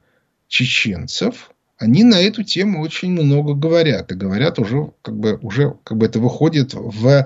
чеченцев, 0.47 1.51
они 1.78 2.03
на 2.03 2.20
эту 2.20 2.43
тему 2.43 2.82
очень 2.82 3.12
много 3.12 3.53
говорят. 3.53 4.12
И 4.12 4.16
говорят 4.16 4.60
уже, 4.60 4.91
как 5.01 5.18
бы, 5.18 5.39
уже 5.41 5.76
как 5.84 5.97
бы 5.97 6.05
это 6.05 6.20
выходит 6.20 6.74
в 6.74 7.26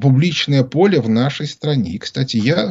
публичное 0.00 0.64
поле 0.64 1.00
в 1.00 1.08
нашей 1.08 1.46
стране. 1.46 1.92
И, 1.92 1.98
кстати, 1.98 2.36
я 2.36 2.70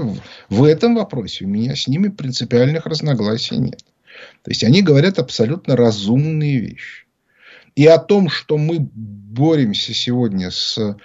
в 0.49 0.63
этом 0.63 0.95
вопросе, 0.95 1.45
у 1.45 1.47
меня 1.47 1.75
с 1.75 1.87
ними 1.87 2.09
принципиальных 2.09 2.85
разногласий 2.85 3.57
нет. 3.57 3.83
То 4.43 4.51
есть, 4.51 4.63
они 4.63 4.81
говорят 4.81 5.19
абсолютно 5.19 5.75
разумные 5.75 6.59
вещи. 6.59 7.05
И 7.75 7.85
о 7.87 7.97
том, 7.97 8.29
что 8.29 8.57
мы 8.57 8.79
боремся 8.79 9.93
сегодня 9.93 10.51
с 10.51 10.97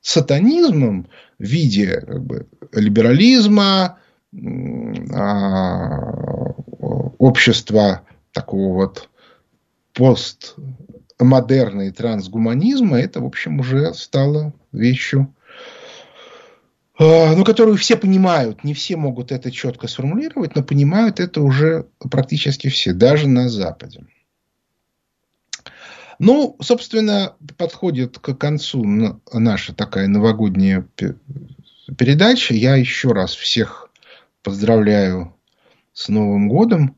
сатанизмом 0.00 1.08
в 1.38 1.44
виде 1.44 2.00
как 2.00 2.24
бы, 2.24 2.46
либерализма, 2.72 3.98
а, 5.12 5.88
общества 7.18 8.02
такого 8.32 8.74
вот 8.74 9.10
постмодерна 9.92 11.82
и 11.82 11.90
трансгуманизма, 11.90 12.98
это, 12.98 13.20
в 13.20 13.26
общем, 13.26 13.60
уже 13.60 13.92
стало 13.92 14.54
вещью, 14.72 15.34
а, 16.98 17.34
ну, 17.34 17.44
которую 17.44 17.76
все 17.76 17.96
понимают. 17.96 18.64
Не 18.64 18.74
все 18.74 18.96
могут 18.96 19.32
это 19.32 19.50
четко 19.50 19.88
сформулировать, 19.88 20.54
но 20.54 20.62
понимают 20.62 21.20
это 21.20 21.40
уже 21.42 21.86
практически 21.98 22.68
все, 22.68 22.92
даже 22.92 23.28
на 23.28 23.48
Западе. 23.48 24.04
Ну, 26.18 26.56
собственно, 26.60 27.34
подходит 27.56 28.18
к 28.18 28.34
концу 28.34 28.84
наша 29.32 29.74
такая 29.74 30.06
новогодняя 30.06 30.86
передача. 31.98 32.54
Я 32.54 32.76
еще 32.76 33.12
раз 33.12 33.34
всех 33.34 33.90
поздравляю 34.42 35.34
с 35.92 36.08
Новым 36.08 36.48
годом. 36.48 36.96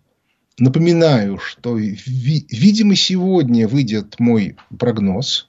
Напоминаю, 0.59 1.39
что, 1.39 1.77
видимо, 1.77 2.95
сегодня 2.95 3.67
выйдет 3.67 4.21
мой 4.21 4.57
прогноз, 4.79 5.49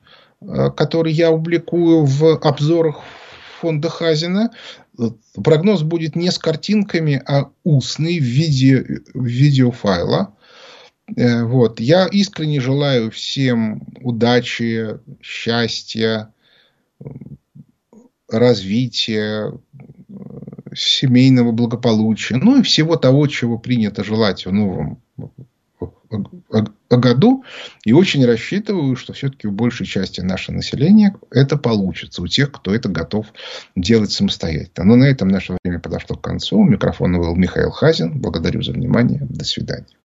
который 0.76 1.14
я 1.14 1.32
публикую 1.32 2.06
в 2.06 2.38
обзорах 2.38 3.02
фонда 3.60 3.90
Хазина. 3.90 4.52
Прогноз 5.44 5.84
будет 5.84 6.16
не 6.16 6.32
с 6.32 6.38
картинками, 6.38 7.22
а 7.26 7.50
устный 7.64 8.20
в 8.20 8.24
виде 8.24 9.02
видеофайла. 9.14 10.36
Э, 11.16 11.44
вот. 11.44 11.80
Я 11.80 12.08
искренне 12.08 12.60
желаю 12.60 13.12
всем 13.12 13.88
удачи, 14.02 15.00
счастья, 15.22 16.34
развития, 18.30 19.54
семейного 20.76 21.52
благополучия, 21.52 22.36
ну 22.36 22.60
и 22.60 22.64
всего 22.64 22.96
того, 22.96 23.28
чего 23.28 23.58
принято 23.58 24.04
желать 24.04 24.46
в 24.46 24.52
новом 24.52 25.02
году. 26.90 27.44
И 27.84 27.94
очень 27.94 28.26
рассчитываю, 28.26 28.96
что 28.96 29.14
все-таки 29.14 29.48
у 29.48 29.52
большей 29.52 29.86
части 29.86 30.22
нашего 30.22 30.56
населения 30.56 31.16
это 31.32 31.58
получится. 31.58 32.22
У 32.22 32.28
тех, 32.28 32.52
кто 32.52 32.74
это 32.74 32.90
готов 32.90 33.28
делать 33.76 34.12
самостоятельно. 34.12 34.86
Но 34.86 34.96
на 34.96 35.06
этом 35.06 35.28
наше 35.28 35.58
время 35.64 35.80
подошло 35.80 36.16
к 36.16 36.22
концу. 36.22 36.60
У 36.60 36.66
микрофона 36.66 37.20
был 37.20 37.36
Михаил 37.36 37.72
Хазин. 37.72 38.20
Благодарю 38.20 38.62
за 38.62 38.72
внимание. 38.74 39.20
До 39.30 39.44
свидания. 39.46 39.96